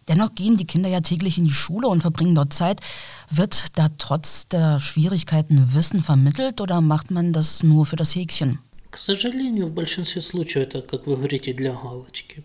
Dennoch 0.09 0.35
gehen 0.35 0.55
die 0.57 0.67
Kinder 0.67 0.89
ja 0.89 1.01
täglich 1.01 1.37
in 1.37 1.45
die 1.45 1.51
Schule 1.51 1.87
und 1.87 2.01
verbringen 2.01 2.35
dort 2.35 2.53
Zeit. 2.53 2.81
Wird 3.29 3.77
da 3.77 3.87
trotz 3.97 4.47
der 4.47 4.79
Schwierigkeiten 4.79 5.73
Wissen 5.73 6.01
vermittelt 6.01 6.61
oder 6.61 6.81
macht 6.81 7.11
man 7.11 7.33
das 7.33 7.63
nur 7.63 7.85
für 7.85 7.95
das 7.95 8.15
Häkchen? 8.15 8.59
К 8.89 8.97
сожалению, 8.97 9.67
в 9.67 9.73
большинстве 9.73 10.21
случаев 10.21 10.67
это, 10.67 10.81
как 10.81 11.07
вы 11.07 11.17
говорите, 11.17 11.53
для 11.53 11.73
галочки. 11.73 12.43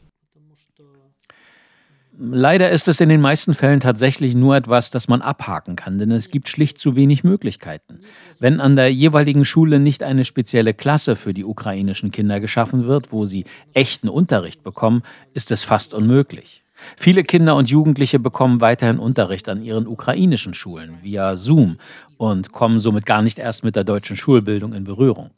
Leider 2.20 2.72
ist 2.72 2.88
es 2.88 3.00
in 3.00 3.10
den 3.10 3.22
meisten 3.22 3.54
Fällen 3.54 3.80
tatsächlich 3.80 4.34
nur 4.34 4.56
etwas, 4.56 4.90
das 4.90 5.08
man 5.08 5.22
abhaken 5.22 5.76
kann, 5.76 6.00
denn 6.00 6.10
es 6.10 6.32
gibt 6.32 6.50
schlicht 6.50 6.80
zu 6.80 6.96
wenig 6.96 7.24
Möglichkeiten. 7.24 8.00
Wenn 8.40 8.60
an 8.60 8.76
der 8.76 8.92
jeweiligen 8.92 9.46
Schule 9.46 9.80
nicht 9.80 10.02
eine 10.02 10.26
spezielle 10.26 10.74
Klasse 10.74 11.16
für 11.16 11.36
die 11.36 11.46
ukrainischen 11.46 12.10
Kinder 12.10 12.40
geschaffen 12.40 12.86
wird, 12.88 13.12
wo 13.12 13.26
sie 13.26 13.46
echten 13.76 14.10
Unterricht 14.10 14.64
bekommen, 14.64 15.04
ist 15.36 15.52
es 15.52 15.64
fast 15.64 15.94
unmöglich. 15.94 16.64
Viele 16.96 17.24
Kinder 17.24 17.56
und 17.56 17.70
Jugendliche 17.70 18.18
bekommen 18.18 18.62
weiterhin 18.62 18.98
Unterricht 18.98 19.48
an 19.48 19.62
ihren 19.62 19.86
ukrainischen 19.86 20.56
Schulen 20.56 20.98
via 21.04 21.36
Zoom 21.36 21.78
und 22.18 22.52
kommen 22.52 22.80
somit 22.80 23.06
gar 23.06 23.22
nicht 23.22 23.38
erst 23.38 23.64
mit 23.64 23.76
der 23.76 23.84
deutschen 23.84 24.16
Schulbildung 24.16 24.74
in 24.74 24.86
Berührung. 24.86 25.30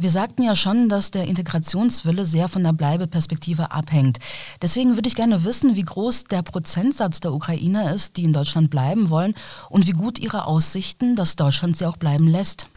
Wir 0.00 0.10
sagten 0.10 0.44
ja 0.44 0.54
schon, 0.54 0.88
dass 0.88 1.10
der 1.10 1.26
Integrationswille 1.26 2.24
sehr 2.24 2.46
von 2.46 2.62
der 2.62 2.72
Bleibeperspektive 2.72 3.72
abhängt. 3.72 4.18
Deswegen 4.62 4.94
würde 4.94 5.08
ich 5.08 5.16
gerne 5.16 5.44
wissen, 5.44 5.74
wie 5.74 5.82
groß 5.82 6.22
der 6.22 6.42
Prozentsatz 6.42 7.18
der 7.18 7.32
Ukrainer 7.32 7.92
ist, 7.92 8.16
die 8.16 8.22
in 8.22 8.32
Deutschland 8.32 8.70
bleiben 8.70 9.10
wollen 9.10 9.34
und 9.68 9.88
wie 9.88 9.92
gut 9.92 10.20
ihre 10.20 10.46
Aussichten, 10.46 11.16
dass 11.16 11.34
Deutschland 11.34 11.76
sie 11.76 11.84
auch 11.84 11.96
bleiben 11.96 12.28
lässt. 12.28 12.68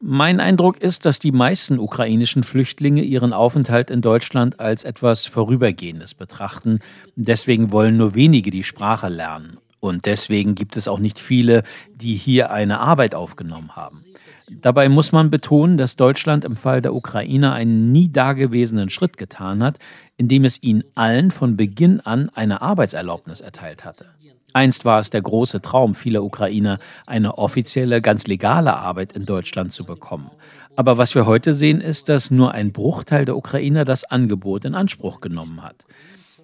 Mein 0.00 0.40
Eindruck 0.40 0.78
ist, 0.78 1.04
dass 1.04 1.18
die 1.18 1.32
meisten 1.32 1.78
ukrainischen 1.78 2.42
Flüchtlinge 2.42 3.02
ihren 3.02 3.34
Aufenthalt 3.34 3.90
in 3.90 4.00
Deutschland 4.00 4.60
als 4.60 4.84
etwas 4.84 5.26
Vorübergehendes 5.26 6.14
betrachten. 6.14 6.78
Deswegen 7.16 7.70
wollen 7.70 7.98
nur 7.98 8.14
wenige 8.14 8.50
die 8.50 8.64
Sprache 8.64 9.10
lernen. 9.10 9.58
Und 9.80 10.06
deswegen 10.06 10.54
gibt 10.54 10.76
es 10.76 10.88
auch 10.88 10.98
nicht 10.98 11.20
viele, 11.20 11.62
die 11.94 12.14
hier 12.14 12.50
eine 12.50 12.80
Arbeit 12.80 13.14
aufgenommen 13.14 13.76
haben. 13.76 14.04
Dabei 14.50 14.88
muss 14.88 15.12
man 15.12 15.30
betonen, 15.30 15.76
dass 15.76 15.96
Deutschland 15.96 16.44
im 16.44 16.56
Fall 16.56 16.80
der 16.80 16.94
Ukrainer 16.94 17.52
einen 17.52 17.92
nie 17.92 18.10
dagewesenen 18.10 18.88
Schritt 18.88 19.18
getan 19.18 19.62
hat, 19.62 19.78
indem 20.16 20.44
es 20.44 20.62
ihnen 20.62 20.84
allen 20.94 21.30
von 21.30 21.56
Beginn 21.56 22.00
an 22.00 22.30
eine 22.34 22.62
Arbeitserlaubnis 22.62 23.40
erteilt 23.40 23.84
hatte. 23.84 24.06
Einst 24.54 24.86
war 24.86 24.98
es 25.00 25.10
der 25.10 25.20
große 25.20 25.60
Traum 25.60 25.94
vieler 25.94 26.24
Ukrainer, 26.24 26.78
eine 27.06 27.36
offizielle, 27.36 28.00
ganz 28.00 28.26
legale 28.26 28.76
Arbeit 28.76 29.12
in 29.12 29.26
Deutschland 29.26 29.72
zu 29.72 29.84
bekommen. 29.84 30.30
Aber 30.74 30.96
was 30.96 31.14
wir 31.14 31.26
heute 31.26 31.52
sehen, 31.54 31.80
ist, 31.80 32.08
dass 32.08 32.30
nur 32.30 32.52
ein 32.52 32.72
Bruchteil 32.72 33.26
der 33.26 33.36
Ukrainer 33.36 33.84
das 33.84 34.04
Angebot 34.04 34.64
in 34.64 34.74
Anspruch 34.74 35.20
genommen 35.20 35.62
hat. 35.62 35.84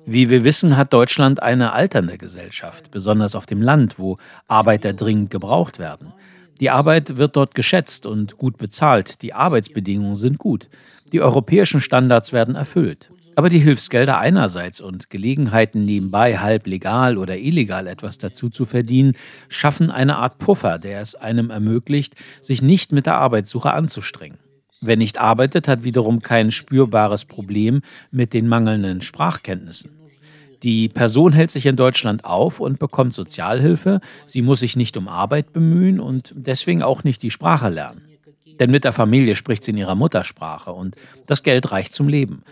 Wie 0.06 0.28
wir 0.28 0.44
wissen, 0.44 0.76
hat 0.76 0.92
Deutschland 0.92 1.42
eine 1.42 1.72
alternde 1.72 2.18
Gesellschaft, 2.18 2.90
besonders 2.90 3.34
auf 3.34 3.46
dem 3.46 3.62
Land, 3.62 3.98
wo 3.98 4.18
Arbeiter 4.48 4.92
dringend 4.92 5.30
gebraucht 5.30 5.78
werden. 5.78 6.12
Die 6.60 6.68
Arbeit 6.68 7.16
wird 7.16 7.36
dort 7.36 7.54
geschätzt 7.54 8.04
und 8.04 8.36
gut 8.36 8.58
bezahlt, 8.58 9.22
die 9.22 9.32
Arbeitsbedingungen 9.32 10.16
sind 10.16 10.38
gut, 10.38 10.68
die 11.12 11.22
europäischen 11.22 11.80
Standards 11.80 12.34
werden 12.34 12.54
erfüllt. 12.54 13.10
Aber 13.34 13.48
die 13.48 13.58
Hilfsgelder 13.58 14.18
einerseits 14.18 14.80
und 14.80 15.10
Gelegenheiten 15.10 15.84
nebenbei 15.84 16.38
halb 16.38 16.66
legal 16.66 17.16
oder 17.16 17.38
illegal 17.38 17.86
etwas 17.86 18.18
dazu 18.18 18.50
zu 18.50 18.66
verdienen, 18.66 19.14
schaffen 19.48 19.90
eine 19.90 20.16
Art 20.18 20.38
Puffer, 20.38 20.78
der 20.78 21.00
es 21.00 21.14
einem 21.14 21.50
ermöglicht, 21.50 22.14
sich 22.42 22.62
nicht 22.62 22.92
mit 22.92 23.06
der 23.06 23.16
Arbeitssuche 23.16 23.72
anzustrengen. 23.72 24.38
Wer 24.87 24.97
nicht 24.97 25.18
arbeitet, 25.18 25.66
hat 25.66 25.83
wiederum 25.83 26.20
kein 26.20 26.51
spürbares 26.51 27.25
Problem 27.25 27.81
mit 28.11 28.35
den 28.35 28.49
mangelnden 28.49 29.01
Sprachkenntnissen. 29.01 29.90
Die 30.62 30.88
Person 30.88 31.33
hält 31.33 31.51
sich 31.51 31.66
in 31.66 31.77
Deutschland 31.77 32.25
auf 32.25 32.61
und 32.61 32.79
bekommt 32.79 33.14
Sozialhilfe. 33.14 34.01
Sie 34.27 34.42
muss 34.42 34.61
sich 34.61 34.77
nicht 34.77 34.97
um 34.97 35.09
Arbeit 35.09 35.53
bemühen 35.53 36.01
und 36.01 36.35
deswegen 36.37 36.83
auch 36.83 37.03
nicht 37.03 37.23
die 37.23 37.31
Sprache 37.31 37.70
lernen. 37.70 38.03
Denn 38.61 38.70
mit 38.70 38.85
der 38.85 38.92
Familie 38.92 39.37
spricht 39.37 39.64
sie 39.64 39.73
in 39.73 39.79
ihrer 39.79 39.94
Muttersprache 39.94 40.73
und 40.73 40.97
das 41.27 41.42
Geld 41.42 41.73
reicht 41.73 41.92
zum 41.92 42.09
Leben. 42.09 42.42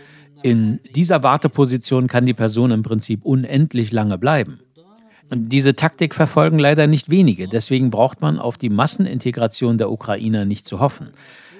In 0.41 0.79
dieser 0.95 1.23
Warteposition 1.23 2.07
kann 2.07 2.25
die 2.25 2.33
Person 2.33 2.71
im 2.71 2.83
Prinzip 2.83 3.23
unendlich 3.23 3.91
lange 3.91 4.17
bleiben. 4.17 4.59
Und 5.29 5.49
diese 5.49 5.75
Taktik 5.75 6.13
verfolgen 6.13 6.59
leider 6.59 6.87
nicht 6.87 7.09
wenige. 7.09 7.47
Deswegen 7.47 7.91
braucht 7.91 8.21
man 8.21 8.39
auf 8.39 8.57
die 8.57 8.69
Massenintegration 8.69 9.77
der 9.77 9.91
Ukrainer 9.91 10.45
nicht 10.45 10.67
zu 10.67 10.79
hoffen. 10.79 11.09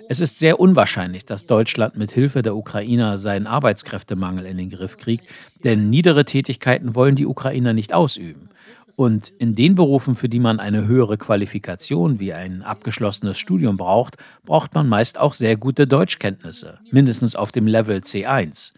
Es 0.09 0.19
ist 0.19 0.39
sehr 0.39 0.59
unwahrscheinlich, 0.59 1.25
dass 1.25 1.45
Deutschland 1.45 1.97
mit 1.97 2.11
Hilfe 2.11 2.41
der 2.41 2.55
Ukrainer 2.55 3.17
seinen 3.17 3.47
Arbeitskräftemangel 3.47 4.45
in 4.45 4.57
den 4.57 4.69
Griff 4.69 4.97
kriegt, 4.97 5.27
denn 5.63 5.89
niedere 5.89 6.25
Tätigkeiten 6.25 6.95
wollen 6.95 7.15
die 7.15 7.25
Ukrainer 7.25 7.73
nicht 7.73 7.93
ausüben. 7.93 8.49
Und 8.95 9.29
in 9.29 9.55
den 9.55 9.75
Berufen, 9.75 10.15
für 10.15 10.29
die 10.29 10.39
man 10.39 10.59
eine 10.59 10.85
höhere 10.85 11.17
Qualifikation 11.17 12.19
wie 12.19 12.33
ein 12.33 12.61
abgeschlossenes 12.61 13.39
Studium 13.39 13.77
braucht, 13.77 14.17
braucht 14.45 14.75
man 14.75 14.87
meist 14.87 15.17
auch 15.17 15.33
sehr 15.33 15.57
gute 15.57 15.87
Deutschkenntnisse, 15.87 16.79
mindestens 16.91 17.35
auf 17.35 17.51
dem 17.51 17.65
Level 17.65 17.97
C1. 17.97 18.73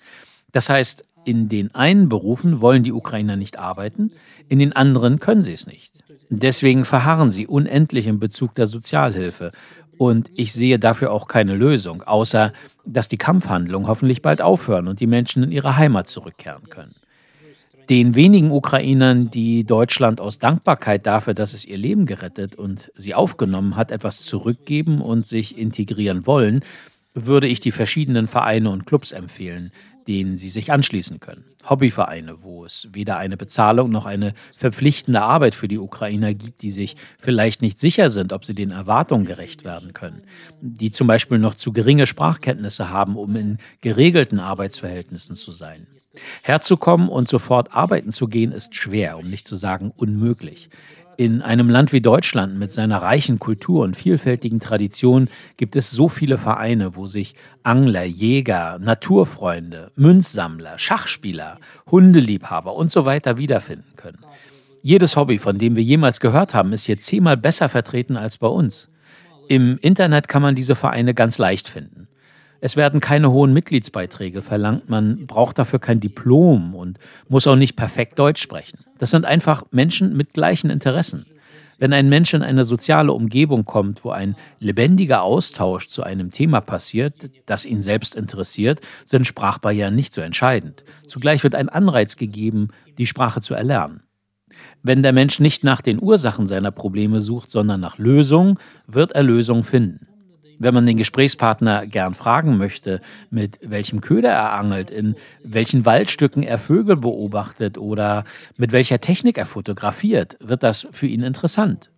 Das 0.54 0.70
heißt, 0.70 1.04
in 1.26 1.50
den 1.50 1.74
einen 1.76 2.08
Berufen 2.08 2.62
wollen 2.62 2.84
die 2.84 2.94
Ukrainer 2.94 3.36
nicht 3.36 3.60
arbeiten, 3.60 4.12
in 4.48 4.60
den 4.60 4.74
anderen 4.74 5.20
können 5.20 5.42
sie 5.42 5.54
es 5.54 5.68
nicht. 5.68 5.96
Deswegen 6.30 6.86
verharren 6.86 7.30
sie 7.30 7.48
unendlich 7.48 8.08
in 8.08 8.20
Bezug 8.20 8.56
der 8.56 8.68
Sozialhilfe. 8.68 9.52
Und 9.98 10.32
ich 10.36 10.54
sehe 10.54 10.80
dafür 10.80 11.12
auch 11.12 11.28
keine 11.28 11.56
Lösung, 11.56 12.04
außer 12.04 12.52
dass 12.86 13.08
die 13.08 13.18
Kampfhandlungen 13.18 13.88
hoffentlich 13.88 14.22
bald 14.22 14.42
aufhören 14.42 14.88
und 14.88 15.00
die 15.00 15.08
Menschen 15.08 15.44
in 15.44 15.52
ihre 15.52 15.78
Heimat 15.78 16.08
zurückkehren 16.08 16.70
können. 16.70 16.94
Den 17.90 18.16
wenigen 18.16 18.52
Ukrainern, 18.52 19.30
die 19.30 19.64
Deutschland 19.64 20.20
aus 20.20 20.40
Dankbarkeit 20.40 21.06
dafür, 21.06 21.36
dass 21.36 21.54
es 21.54 21.66
ihr 21.66 21.78
Leben 21.78 22.08
gerettet 22.08 22.56
und 22.56 22.92
sie 22.96 23.14
aufgenommen 23.14 23.76
hat, 23.76 23.92
etwas 23.92 24.24
zurückgeben 24.24 25.02
und 25.02 25.28
sich 25.28 25.58
integrieren 25.58 26.26
wollen, 26.26 26.64
würde 27.14 27.48
ich 27.48 27.60
die 27.60 27.72
verschiedenen 27.72 28.28
Vereine 28.28 28.72
und 28.72 28.86
Clubs 28.86 29.12
empfehlen, 29.12 29.72
denen 30.08 30.38
sie 30.38 30.50
sich 30.50 30.72
anschließen 30.72 31.20
können. 31.20 31.46
Hobbyvereine, 31.70 32.44
wo 32.44 32.66
es 32.66 32.90
weder 32.94 33.18
eine 33.18 33.38
Bezahlung 33.38 33.90
noch 33.90 34.06
eine 34.06 34.34
verpflichtende 34.56 35.22
Arbeit 35.22 35.56
für 35.56 35.68
die 35.68 35.80
Ukrainer 35.80 36.34
gibt, 36.34 36.62
die 36.62 36.72
sich 36.72 36.96
vielleicht 37.18 37.62
nicht 37.62 37.80
sicher 37.80 38.10
sind, 38.10 38.34
ob 38.34 38.46
sie 38.46 38.54
den 38.54 38.72
Erwartungen 38.72 39.26
gerecht 39.26 39.64
werden 39.64 39.94
können, 39.94 40.24
die 40.62 40.92
zum 40.92 41.08
Beispiel 41.08 41.40
noch 41.40 41.56
zu 41.56 41.74
geringe 41.74 42.06
Sprachkenntnisse 42.06 42.90
haben, 42.90 43.16
um 43.16 43.36
in 43.36 43.58
geregelten 43.82 44.40
Arbeitsverhältnissen 44.40 45.36
zu 45.36 45.52
sein. 45.52 45.88
Herzukommen 46.44 47.10
und 47.10 47.28
sofort 47.28 47.74
arbeiten 47.74 48.12
zu 48.12 48.28
gehen, 48.28 48.52
ist 48.52 48.76
schwer, 48.76 49.18
um 49.18 49.30
nicht 49.30 49.48
zu 49.48 49.56
sagen 49.56 49.92
unmöglich. 49.96 50.70
In 51.18 51.42
einem 51.42 51.70
Land 51.70 51.94
wie 51.94 52.02
Deutschland 52.02 52.60
mit 52.60 52.74
seiner 52.74 52.98
reichen 53.02 53.40
Kultur 53.40 53.84
und 53.84 53.96
vielfältigen 53.96 54.60
Tradition 54.60 55.30
gibt 55.56 55.78
es 55.78 55.92
so 55.92 56.10
viele 56.10 56.38
Vereine, 56.38 56.98
wo 56.98 57.08
sich 57.08 57.36
Angler, 57.64 58.04
Jäger, 58.04 58.80
Naturfreunde, 58.80 59.92
Münzsammler, 59.96 60.78
Schachspieler, 60.78 61.60
Hundeliebhaber 61.90 62.76
und 62.76 62.92
so 62.92 63.06
weiter 63.06 63.38
wiederfinden 63.38 63.94
können. 63.96 64.20
Jedes 64.82 65.16
Hobby, 65.16 65.38
von 65.38 65.58
dem 65.58 65.78
wir 65.78 65.84
jemals 65.84 66.20
gehört 66.20 66.54
haben, 66.54 66.74
ist 66.74 66.86
hier 66.86 67.00
zehnmal 67.00 67.38
besser 67.38 67.70
vertreten 67.70 68.18
als 68.18 68.38
bei 68.38 68.48
uns. 68.48 68.90
Im 69.48 69.78
Internet 69.82 70.28
kann 70.28 70.42
man 70.42 70.56
diese 70.56 70.76
Vereine 70.76 71.14
ganz 71.14 71.38
leicht 71.38 71.70
finden. 71.70 72.08
Es 72.66 72.76
werden 72.76 73.00
keine 73.00 73.32
hohen 73.32 73.54
Mitgliedsbeiträge 73.54 74.42
verlangt, 74.42 74.90
man 74.90 75.28
braucht 75.28 75.60
dafür 75.60 75.78
kein 75.78 76.00
Diplom 76.00 76.74
und 76.74 76.98
muss 77.28 77.46
auch 77.46 77.56
nicht 77.56 77.76
perfekt 77.76 78.18
Deutsch 78.18 78.42
sprechen. 78.42 78.80
Das 78.98 79.12
sind 79.12 79.24
einfach 79.24 79.66
Menschen 79.70 80.18
mit 80.18 80.34
gleichen 80.34 80.72
Interessen. 80.72 81.28
Wenn 81.78 81.94
ein 81.94 82.10
Mensch 82.10 82.34
in 82.34 82.42
eine 82.42 82.64
soziale 82.64 83.14
Umgebung 83.14 83.66
kommt, 83.66 84.04
wo 84.04 84.10
ein 84.10 84.36
lebendiger 84.60 85.22
Austausch 85.22 85.90
zu 85.90 86.02
einem 86.02 86.32
Thema 86.32 86.60
passiert, 86.60 87.30
das 87.46 87.68
ihn 87.68 87.82
selbst 87.82 88.16
interessiert, 88.16 88.82
sind 89.04 89.28
Sprachbarrieren 89.28 89.94
nicht 89.94 90.12
so 90.12 90.22
entscheidend. 90.22 90.86
Zugleich 91.06 91.44
wird 91.44 91.54
ein 91.54 91.70
Anreiz 91.70 92.16
gegeben, 92.16 92.70
die 92.98 93.06
Sprache 93.06 93.42
zu 93.42 93.54
erlernen. 93.54 94.02
Wenn 94.82 95.04
der 95.04 95.14
Mensch 95.14 95.40
nicht 95.40 95.64
nach 95.64 95.82
den 95.82 96.02
Ursachen 96.02 96.48
seiner 96.48 96.72
Probleme 96.72 97.22
sucht, 97.22 97.52
sondern 97.52 97.80
nach 97.80 98.00
Lösungen, 98.00 98.58
wird 98.88 99.12
er 99.12 99.22
Lösungen 99.22 99.64
finden. 99.64 100.08
Wenn 100.60 100.74
man 100.74 100.86
den 100.86 100.98
Gesprächspartner 100.98 101.86
gern 101.88 102.14
fragen 102.14 102.58
möchte, 102.58 103.02
mit 103.30 103.60
welchem 103.62 104.02
Köder 104.02 104.30
er 104.30 104.54
angelt, 104.54 104.90
in 104.90 105.16
welchen 105.44 105.86
Waldstücken 105.86 106.44
er 106.44 106.58
Vögel 106.58 106.96
beobachtet 106.96 107.78
oder 107.78 108.24
mit 108.58 108.72
welcher 108.72 109.00
Technik 109.00 109.38
er 109.38 109.46
fotografiert, 109.46 110.38
wird 110.40 110.64
das 110.64 110.88
für 110.92 111.08
ihn 111.08 111.22
interessant. 111.22 111.92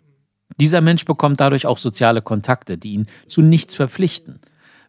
Dieser 0.60 0.82
Mensch 0.82 1.06
bekommt 1.06 1.40
dadurch 1.40 1.66
auch 1.66 1.78
soziale 1.78 2.22
Kontakte, 2.22 2.78
die 2.78 2.94
ihn 2.94 3.08
zu 3.26 3.42
nichts 3.42 3.76
verpflichten. 3.76 4.40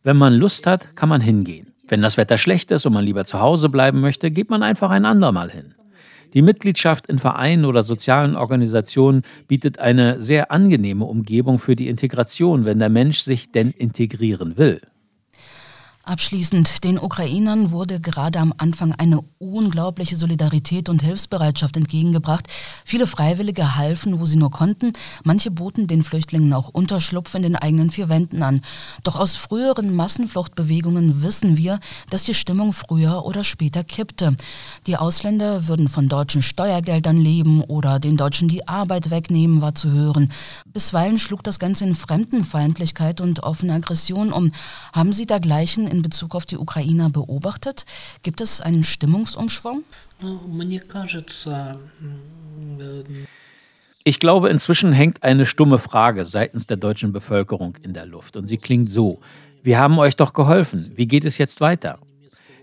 Wenn 0.02 0.16
man 0.16 0.34
Lust 0.34 0.66
hat, 0.66 0.96
kann 0.96 1.08
man 1.08 1.20
hingehen. 1.20 1.74
Wenn 1.86 2.02
das 2.02 2.16
Wetter 2.16 2.38
schlecht 2.38 2.70
ist 2.70 2.86
und 2.86 2.92
man 2.92 3.04
lieber 3.04 3.24
zu 3.24 3.40
Hause 3.40 3.68
bleiben 3.68 4.00
möchte, 4.00 4.30
geht 4.30 4.50
man 4.50 4.62
einfach 4.62 4.90
ein 4.90 5.04
andermal 5.04 5.50
hin. 5.50 5.74
Die 6.34 6.42
Mitgliedschaft 6.42 7.06
in 7.06 7.18
Vereinen 7.18 7.64
oder 7.64 7.82
sozialen 7.82 8.36
Organisationen 8.36 9.22
bietet 9.46 9.78
eine 9.78 10.20
sehr 10.20 10.50
angenehme 10.50 11.04
Umgebung 11.04 11.58
für 11.58 11.74
die 11.74 11.88
Integration, 11.88 12.64
wenn 12.64 12.78
der 12.78 12.90
Mensch 12.90 13.20
sich 13.20 13.50
denn 13.50 13.70
integrieren 13.70 14.58
will. 14.58 14.80
Abschließend, 16.08 16.84
den 16.84 16.98
Ukrainern 16.98 17.70
wurde 17.70 18.00
gerade 18.00 18.38
am 18.38 18.54
Anfang 18.56 18.92
eine 18.94 19.20
unglaubliche 19.36 20.16
Solidarität 20.16 20.88
und 20.88 21.02
Hilfsbereitschaft 21.02 21.76
entgegengebracht. 21.76 22.46
Viele 22.86 23.06
Freiwillige 23.06 23.76
halfen, 23.76 24.18
wo 24.18 24.24
sie 24.24 24.38
nur 24.38 24.50
konnten. 24.50 24.94
Manche 25.24 25.50
boten 25.50 25.86
den 25.86 26.02
Flüchtlingen 26.02 26.54
auch 26.54 26.70
Unterschlupf 26.70 27.34
in 27.34 27.42
den 27.42 27.56
eigenen 27.56 27.90
vier 27.90 28.08
Wänden 28.08 28.42
an. 28.42 28.62
Doch 29.02 29.16
aus 29.16 29.36
früheren 29.36 29.94
Massenfluchtbewegungen 29.94 31.20
wissen 31.20 31.58
wir, 31.58 31.78
dass 32.08 32.24
die 32.24 32.32
Stimmung 32.32 32.72
früher 32.72 33.26
oder 33.26 33.44
später 33.44 33.84
kippte. 33.84 34.34
Die 34.86 34.96
Ausländer 34.96 35.68
würden 35.68 35.90
von 35.90 36.08
deutschen 36.08 36.40
Steuergeldern 36.40 37.18
leben 37.18 37.60
oder 37.60 37.98
den 37.98 38.16
Deutschen 38.16 38.48
die 38.48 38.66
Arbeit 38.66 39.10
wegnehmen, 39.10 39.60
war 39.60 39.74
zu 39.74 39.92
hören. 39.92 40.32
Bisweilen 40.72 41.18
schlug 41.18 41.44
das 41.44 41.58
Ganze 41.58 41.84
in 41.84 41.94
Fremdenfeindlichkeit 41.94 43.20
und 43.20 43.42
offene 43.42 43.74
Aggression 43.74 44.32
um. 44.32 44.52
Haben 44.94 45.12
Sie 45.12 45.26
dergleichen 45.26 45.86
in 45.86 45.97
in 45.98 46.02
Bezug 46.02 46.34
auf 46.34 46.46
die 46.46 46.56
Ukrainer 46.56 47.10
beobachtet? 47.10 47.84
Gibt 48.22 48.40
es 48.40 48.60
einen 48.60 48.84
Stimmungsumschwung? 48.84 49.82
Ich 54.04 54.20
glaube, 54.20 54.48
inzwischen 54.48 54.92
hängt 54.92 55.22
eine 55.22 55.44
stumme 55.44 55.78
Frage 55.78 56.24
seitens 56.24 56.66
der 56.66 56.76
deutschen 56.78 57.12
Bevölkerung 57.12 57.76
in 57.82 57.92
der 57.92 58.06
Luft 58.06 58.36
und 58.36 58.46
sie 58.46 58.56
klingt 58.56 58.90
so. 58.90 59.20
Wir 59.62 59.78
haben 59.78 59.98
euch 59.98 60.16
doch 60.16 60.32
geholfen. 60.32 60.92
Wie 60.94 61.06
geht 61.06 61.24
es 61.24 61.36
jetzt 61.36 61.60
weiter? 61.60 61.98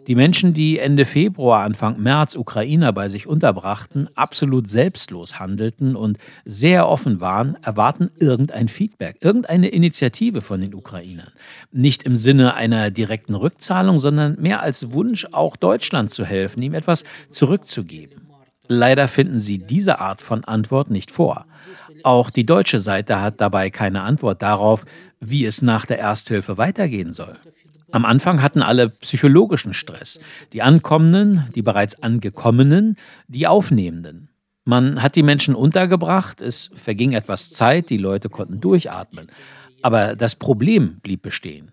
Die 0.08 0.16
Menschen, 0.16 0.54
die 0.54 0.78
Ende 0.78 1.04
Februar, 1.04 1.64
Anfang 1.64 2.00
März 2.00 2.36
Ukrainer 2.36 2.94
bei 2.94 3.08
sich 3.08 3.26
unterbrachten, 3.26 4.08
absolut 4.14 4.68
selbstlos 4.68 5.40
handelten 5.40 5.96
und 5.96 6.20
sehr 6.46 6.88
offen 6.88 7.22
waren, 7.22 7.58
erwarten 7.64 8.12
irgendein 8.20 8.68
Feedback, 8.68 9.18
irgendeine 9.22 9.70
Initiative 9.70 10.42
von 10.42 10.62
den 10.62 10.76
Ukrainern. 10.76 11.32
Nicht 11.72 12.04
im 12.04 12.18
Sinne 12.18 12.54
einer 12.54 12.92
direkten 12.92 13.34
Rückzahlung, 13.34 13.98
sondern 13.98 14.40
mehr 14.40 14.62
als 14.62 14.94
Wunsch, 14.94 15.26
auch 15.32 15.56
Deutschland 15.56 16.12
zu 16.12 16.24
helfen, 16.24 16.62
ihm 16.62 16.76
etwas 16.76 17.04
zurückzugeben. 17.32 18.28
Leider 18.68 19.08
finden 19.08 19.40
sie 19.40 19.58
diese 19.58 20.00
Art 20.00 20.22
von 20.22 20.44
Antwort 20.44 20.90
nicht 20.90 21.12
vor. 21.12 21.46
Auch 22.04 22.30
die 22.30 22.46
deutsche 22.46 22.80
Seite 22.80 23.22
hat 23.22 23.42
dabei 23.42 23.72
keine 23.72 24.02
Antwort 24.02 24.42
darauf, 24.42 24.86
wie 25.20 25.46
es 25.46 25.62
nach 25.62 25.86
der 25.86 26.00
Ersthilfe 26.00 26.58
weitergehen 26.58 27.12
soll. 27.12 27.38
Am 27.92 28.06
Anfang 28.06 28.42
hatten 28.42 28.62
alle 28.62 28.90
psychologischen 28.90 29.74
Stress. 29.74 30.20
Die 30.54 30.62
Ankommenden, 30.62 31.46
die 31.56 31.62
bereits 31.62 32.02
Angekommenen, 32.02 32.98
die 33.28 33.48
Aufnehmenden. 33.48 34.30
Man 34.66 35.02
hat 35.02 35.16
die 35.16 35.24
Menschen 35.24 35.54
untergebracht, 35.54 36.42
es 36.42 36.72
verging 36.74 37.14
etwas 37.14 37.52
Zeit, 37.52 37.90
die 37.90 37.98
Leute 37.98 38.30
konnten 38.30 38.60
durchatmen. 38.60 39.28
Aber 39.84 40.16
das 40.16 40.36
Problem 40.36 41.00
blieb 41.02 41.22
bestehen. 41.22 41.72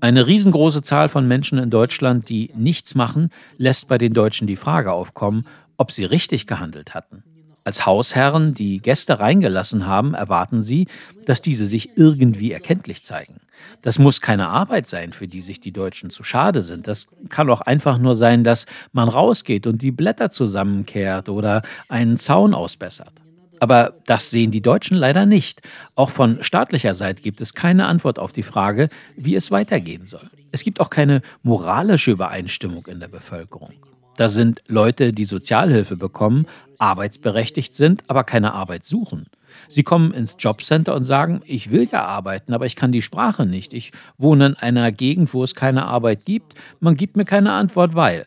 Eine 0.00 0.26
riesengroße 0.26 0.82
Zahl 0.82 1.08
von 1.08 1.26
Menschen 1.26 1.58
in 1.58 1.70
Deutschland, 1.70 2.28
die 2.28 2.50
nichts 2.54 2.94
machen, 2.94 3.30
lässt 3.56 3.88
bei 3.88 3.96
den 3.96 4.12
Deutschen 4.12 4.46
die 4.46 4.56
Frage 4.56 4.92
aufkommen, 4.92 5.46
ob 5.78 5.90
sie 5.90 6.04
richtig 6.04 6.46
gehandelt 6.46 6.94
hatten. 6.94 7.24
Als 7.66 7.84
Hausherren, 7.84 8.54
die 8.54 8.78
Gäste 8.78 9.18
reingelassen 9.18 9.86
haben, 9.86 10.14
erwarten 10.14 10.62
sie, 10.62 10.86
dass 11.24 11.42
diese 11.42 11.66
sich 11.66 11.98
irgendwie 11.98 12.52
erkenntlich 12.52 13.02
zeigen. 13.02 13.40
Das 13.82 13.98
muss 13.98 14.20
keine 14.20 14.50
Arbeit 14.50 14.86
sein, 14.86 15.12
für 15.12 15.26
die 15.26 15.40
sich 15.40 15.60
die 15.60 15.72
Deutschen 15.72 16.10
zu 16.10 16.22
schade 16.22 16.62
sind. 16.62 16.86
Das 16.86 17.08
kann 17.28 17.50
auch 17.50 17.62
einfach 17.62 17.98
nur 17.98 18.14
sein, 18.14 18.44
dass 18.44 18.66
man 18.92 19.08
rausgeht 19.08 19.66
und 19.66 19.82
die 19.82 19.90
Blätter 19.90 20.30
zusammenkehrt 20.30 21.28
oder 21.28 21.62
einen 21.88 22.16
Zaun 22.16 22.54
ausbessert. 22.54 23.14
Aber 23.58 23.94
das 24.06 24.30
sehen 24.30 24.52
die 24.52 24.62
Deutschen 24.62 24.96
leider 24.96 25.26
nicht. 25.26 25.60
Auch 25.96 26.10
von 26.10 26.44
staatlicher 26.44 26.94
Seite 26.94 27.20
gibt 27.20 27.40
es 27.40 27.52
keine 27.52 27.86
Antwort 27.86 28.20
auf 28.20 28.30
die 28.30 28.44
Frage, 28.44 28.90
wie 29.16 29.34
es 29.34 29.50
weitergehen 29.50 30.06
soll. 30.06 30.30
Es 30.52 30.62
gibt 30.62 30.78
auch 30.78 30.90
keine 30.90 31.20
moralische 31.42 32.12
Übereinstimmung 32.12 32.86
in 32.86 33.00
der 33.00 33.08
Bevölkerung. 33.08 33.72
Da 34.16 34.28
sind 34.28 34.62
Leute, 34.66 35.12
die 35.12 35.24
Sozialhilfe 35.24 35.96
bekommen, 35.96 36.46
arbeitsberechtigt 36.78 37.74
sind, 37.74 38.04
aber 38.08 38.24
keine 38.24 38.54
Arbeit 38.54 38.84
suchen. 38.84 39.26
Sie 39.68 39.82
kommen 39.82 40.12
ins 40.12 40.36
Jobcenter 40.38 40.94
und 40.94 41.02
sagen, 41.02 41.40
ich 41.44 41.70
will 41.70 41.88
ja 41.90 42.04
arbeiten, 42.04 42.52
aber 42.52 42.66
ich 42.66 42.76
kann 42.76 42.92
die 42.92 43.02
Sprache 43.02 43.46
nicht. 43.46 43.72
Ich 43.72 43.92
wohne 44.18 44.46
in 44.46 44.56
einer 44.56 44.92
Gegend, 44.92 45.32
wo 45.32 45.42
es 45.42 45.54
keine 45.54 45.86
Arbeit 45.86 46.24
gibt. 46.24 46.54
Man 46.80 46.96
gibt 46.96 47.16
mir 47.16 47.24
keine 47.24 47.52
Antwort, 47.52 47.94
weil. 47.94 48.26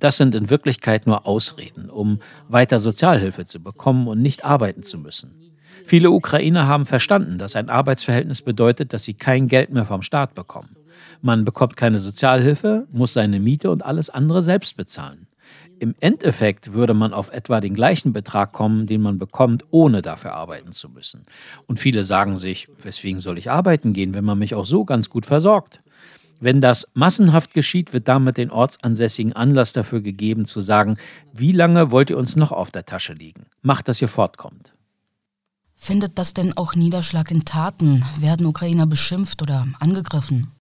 Das 0.00 0.16
sind 0.16 0.36
in 0.36 0.48
Wirklichkeit 0.48 1.08
nur 1.08 1.26
Ausreden, 1.26 1.90
um 1.90 2.20
weiter 2.48 2.78
Sozialhilfe 2.78 3.44
zu 3.46 3.60
bekommen 3.60 4.06
und 4.06 4.22
nicht 4.22 4.44
arbeiten 4.44 4.84
zu 4.84 4.98
müssen. 4.98 5.34
Viele 5.84 6.10
Ukrainer 6.10 6.68
haben 6.68 6.86
verstanden, 6.86 7.38
dass 7.38 7.56
ein 7.56 7.68
Arbeitsverhältnis 7.68 8.42
bedeutet, 8.42 8.92
dass 8.92 9.04
sie 9.04 9.14
kein 9.14 9.48
Geld 9.48 9.70
mehr 9.70 9.84
vom 9.84 10.02
Staat 10.02 10.34
bekommen. 10.34 10.76
Man 11.20 11.44
bekommt 11.44 11.76
keine 11.76 11.98
Sozialhilfe, 11.98 12.86
muss 12.92 13.14
seine 13.14 13.40
Miete 13.40 13.70
und 13.70 13.84
alles 13.84 14.10
andere 14.10 14.42
selbst 14.42 14.76
bezahlen. 14.76 15.27
Im 15.80 15.94
Endeffekt 16.00 16.72
würde 16.72 16.94
man 16.94 17.12
auf 17.12 17.32
etwa 17.32 17.60
den 17.60 17.74
gleichen 17.74 18.12
Betrag 18.12 18.52
kommen, 18.52 18.86
den 18.86 19.00
man 19.00 19.18
bekommt, 19.18 19.64
ohne 19.70 20.02
dafür 20.02 20.34
arbeiten 20.34 20.72
zu 20.72 20.88
müssen. 20.88 21.24
Und 21.66 21.78
viele 21.78 22.04
sagen 22.04 22.36
sich, 22.36 22.68
weswegen 22.82 23.20
soll 23.20 23.38
ich 23.38 23.50
arbeiten 23.50 23.92
gehen, 23.92 24.14
wenn 24.14 24.24
man 24.24 24.38
mich 24.38 24.54
auch 24.54 24.66
so 24.66 24.84
ganz 24.84 25.08
gut 25.08 25.26
versorgt? 25.26 25.80
Wenn 26.40 26.60
das 26.60 26.90
massenhaft 26.94 27.52
geschieht, 27.52 27.92
wird 27.92 28.06
damit 28.06 28.36
den 28.36 28.50
Ortsansässigen 28.50 29.32
Anlass 29.32 29.72
dafür 29.72 30.00
gegeben 30.00 30.44
zu 30.44 30.60
sagen, 30.60 30.96
wie 31.32 31.52
lange 31.52 31.90
wollt 31.90 32.10
ihr 32.10 32.18
uns 32.18 32.36
noch 32.36 32.52
auf 32.52 32.70
der 32.70 32.84
Tasche 32.84 33.12
liegen? 33.12 33.46
Macht, 33.62 33.88
dass 33.88 34.00
ihr 34.00 34.08
fortkommt. 34.08 34.72
Findet 35.74 36.18
das 36.18 36.34
denn 36.34 36.56
auch 36.56 36.74
Niederschlag 36.74 37.30
in 37.30 37.44
Taten? 37.44 38.04
Werden 38.18 38.46
Ukrainer 38.46 38.86
beschimpft 38.86 39.42
oder 39.42 39.66
angegriffen? 39.78 40.52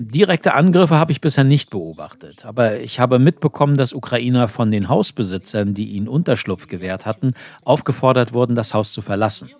Direkte 0.00 0.54
Angriffe 0.54 0.94
habe 0.94 1.10
ich 1.10 1.20
bisher 1.20 1.42
nicht 1.42 1.70
beobachtet, 1.70 2.44
aber 2.44 2.78
ich 2.78 3.00
habe 3.00 3.18
mitbekommen, 3.18 3.76
dass 3.76 3.92
Ukrainer 3.92 4.46
von 4.46 4.70
den 4.70 4.88
Hausbesitzern, 4.88 5.74
die 5.74 5.88
ihnen 5.88 6.06
Unterschlupf 6.06 6.68
gewährt 6.68 7.04
hatten, 7.04 7.34
aufgefordert 7.64 8.32
wurden, 8.32 8.54
das 8.54 8.74
Haus 8.74 8.92
zu 8.92 9.00
verlassen. 9.00 9.50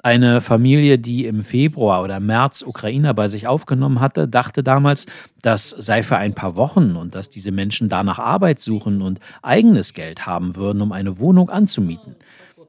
Eine 0.00 0.40
Familie, 0.40 1.00
die 1.00 1.26
im 1.26 1.42
Februar 1.42 2.04
oder 2.04 2.20
März 2.20 2.62
Ukrainer 2.62 3.14
bei 3.14 3.26
sich 3.26 3.48
aufgenommen 3.48 3.98
hatte, 3.98 4.28
dachte 4.28 4.62
damals, 4.62 5.06
das 5.42 5.70
sei 5.70 6.04
für 6.04 6.18
ein 6.18 6.34
paar 6.34 6.54
Wochen 6.54 6.94
und 6.94 7.16
dass 7.16 7.28
diese 7.28 7.50
Menschen 7.50 7.88
danach 7.88 8.20
Arbeit 8.20 8.60
suchen 8.60 9.02
und 9.02 9.18
eigenes 9.42 9.92
Geld 9.92 10.24
haben 10.24 10.54
würden, 10.54 10.82
um 10.82 10.92
eine 10.92 11.18
Wohnung 11.18 11.50
anzumieten. 11.50 12.14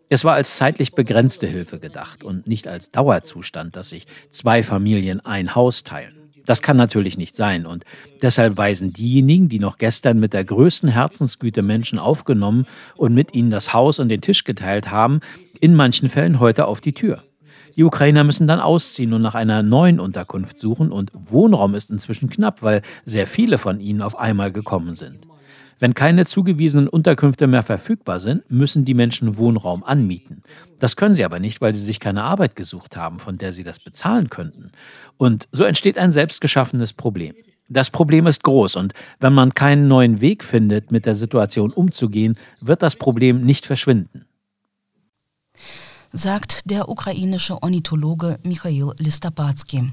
Es 0.10 0.26
war 0.26 0.34
als 0.34 0.58
zeitlich 0.58 0.94
begrenzte 0.94 1.46
Hilfe 1.46 1.78
gedacht 1.78 2.24
und 2.24 2.48
nicht 2.48 2.68
als 2.68 2.90
Dauerzustand, 2.90 3.76
dass 3.76 3.90
sich 3.90 4.08
zwei 4.32 4.64
Familien 4.64 5.24
ein 5.24 5.54
Haus 5.54 5.84
teilen. 5.84 6.25
Das 6.46 6.62
kann 6.62 6.78
natürlich 6.78 7.18
nicht 7.18 7.36
sein 7.36 7.66
und 7.66 7.86
deshalb 8.22 8.58
weisen 8.58 8.94
diejenigen, 8.94 9.50
die 9.50 9.60
noch 9.60 9.78
gestern 9.78 10.20
mit 10.20 10.34
der 10.34 10.46
größten 10.46 10.90
Herzensgüte 10.90 11.62
Menschen 11.62 12.00
aufgenommen 12.00 12.66
und 12.96 13.14
mit 13.14 13.34
ihnen 13.34 13.52
das 13.52 13.74
Haus 13.74 14.00
und 14.00 14.10
den 14.10 14.22
Tisch 14.22 14.44
geteilt 14.44 14.92
haben, 14.92 15.22
in 15.60 15.76
manchen 15.76 16.10
Fällen 16.10 16.40
heute 16.40 16.68
auf 16.68 16.82
die 16.82 16.94
Tür. 16.94 17.24
Die 17.76 17.84
Ukrainer 17.84 18.24
müssen 18.24 18.48
dann 18.48 18.62
ausziehen 18.62 19.14
und 19.14 19.22
nach 19.22 19.36
einer 19.36 19.62
neuen 19.62 20.00
Unterkunft 20.00 20.58
suchen 20.58 20.92
und 20.92 21.12
Wohnraum 21.14 21.76
ist 21.76 21.92
inzwischen 21.92 22.30
knapp, 22.30 22.64
weil 22.64 22.82
sehr 23.04 23.28
viele 23.28 23.58
von 23.58 23.82
ihnen 23.82 24.02
auf 24.02 24.18
einmal 24.18 24.52
gekommen 24.52 24.94
sind. 24.94 25.28
Wenn 25.80 25.94
keine 25.94 26.26
zugewiesenen 26.26 26.88
Unterkünfte 26.88 27.48
mehr 27.48 27.64
verfügbar 27.64 28.20
sind, 28.20 28.50
müssen 28.50 28.86
die 28.86 28.94
Menschen 28.94 29.38
Wohnraum 29.38 29.84
anmieten. 29.84 30.42
Das 30.80 30.96
können 30.96 31.14
sie 31.14 31.26
aber 31.26 31.40
nicht, 31.40 31.60
weil 31.62 31.74
sie 31.74 31.84
sich 31.84 32.00
keine 32.00 32.24
Arbeit 32.24 32.56
gesucht 32.56 32.96
haben, 32.96 33.20
von 33.20 33.38
der 33.38 33.52
sie 33.52 33.64
das 33.64 33.80
bezahlen 33.80 34.30
könnten. 34.30 34.72
Und 35.18 35.48
so 35.52 35.64
entsteht 35.64 35.98
ein 35.98 36.12
selbstgeschaffenes 36.12 36.94
Problem. 36.94 37.36
Das 37.68 37.90
Problem 37.90 38.28
ist 38.28 38.44
groß 38.44 38.76
und 38.76 38.94
wenn 39.20 39.34
man 39.34 39.54
keinen 39.54 39.88
neuen 39.88 40.22
Weg 40.22 40.44
findet, 40.44 40.92
mit 40.92 41.06
der 41.06 41.16
Situation 41.16 41.72
umzugehen, 41.72 42.38
wird 42.62 42.84
das 42.84 42.96
Problem 42.96 43.42
nicht 43.42 43.66
verschwinden. 43.66 44.26
Sagt 46.12 46.70
der 46.70 46.88
ukrainische 46.90 47.62
Ornithologe 47.62 48.40
Michail 48.44 48.92
Listabatsky. 49.00 49.92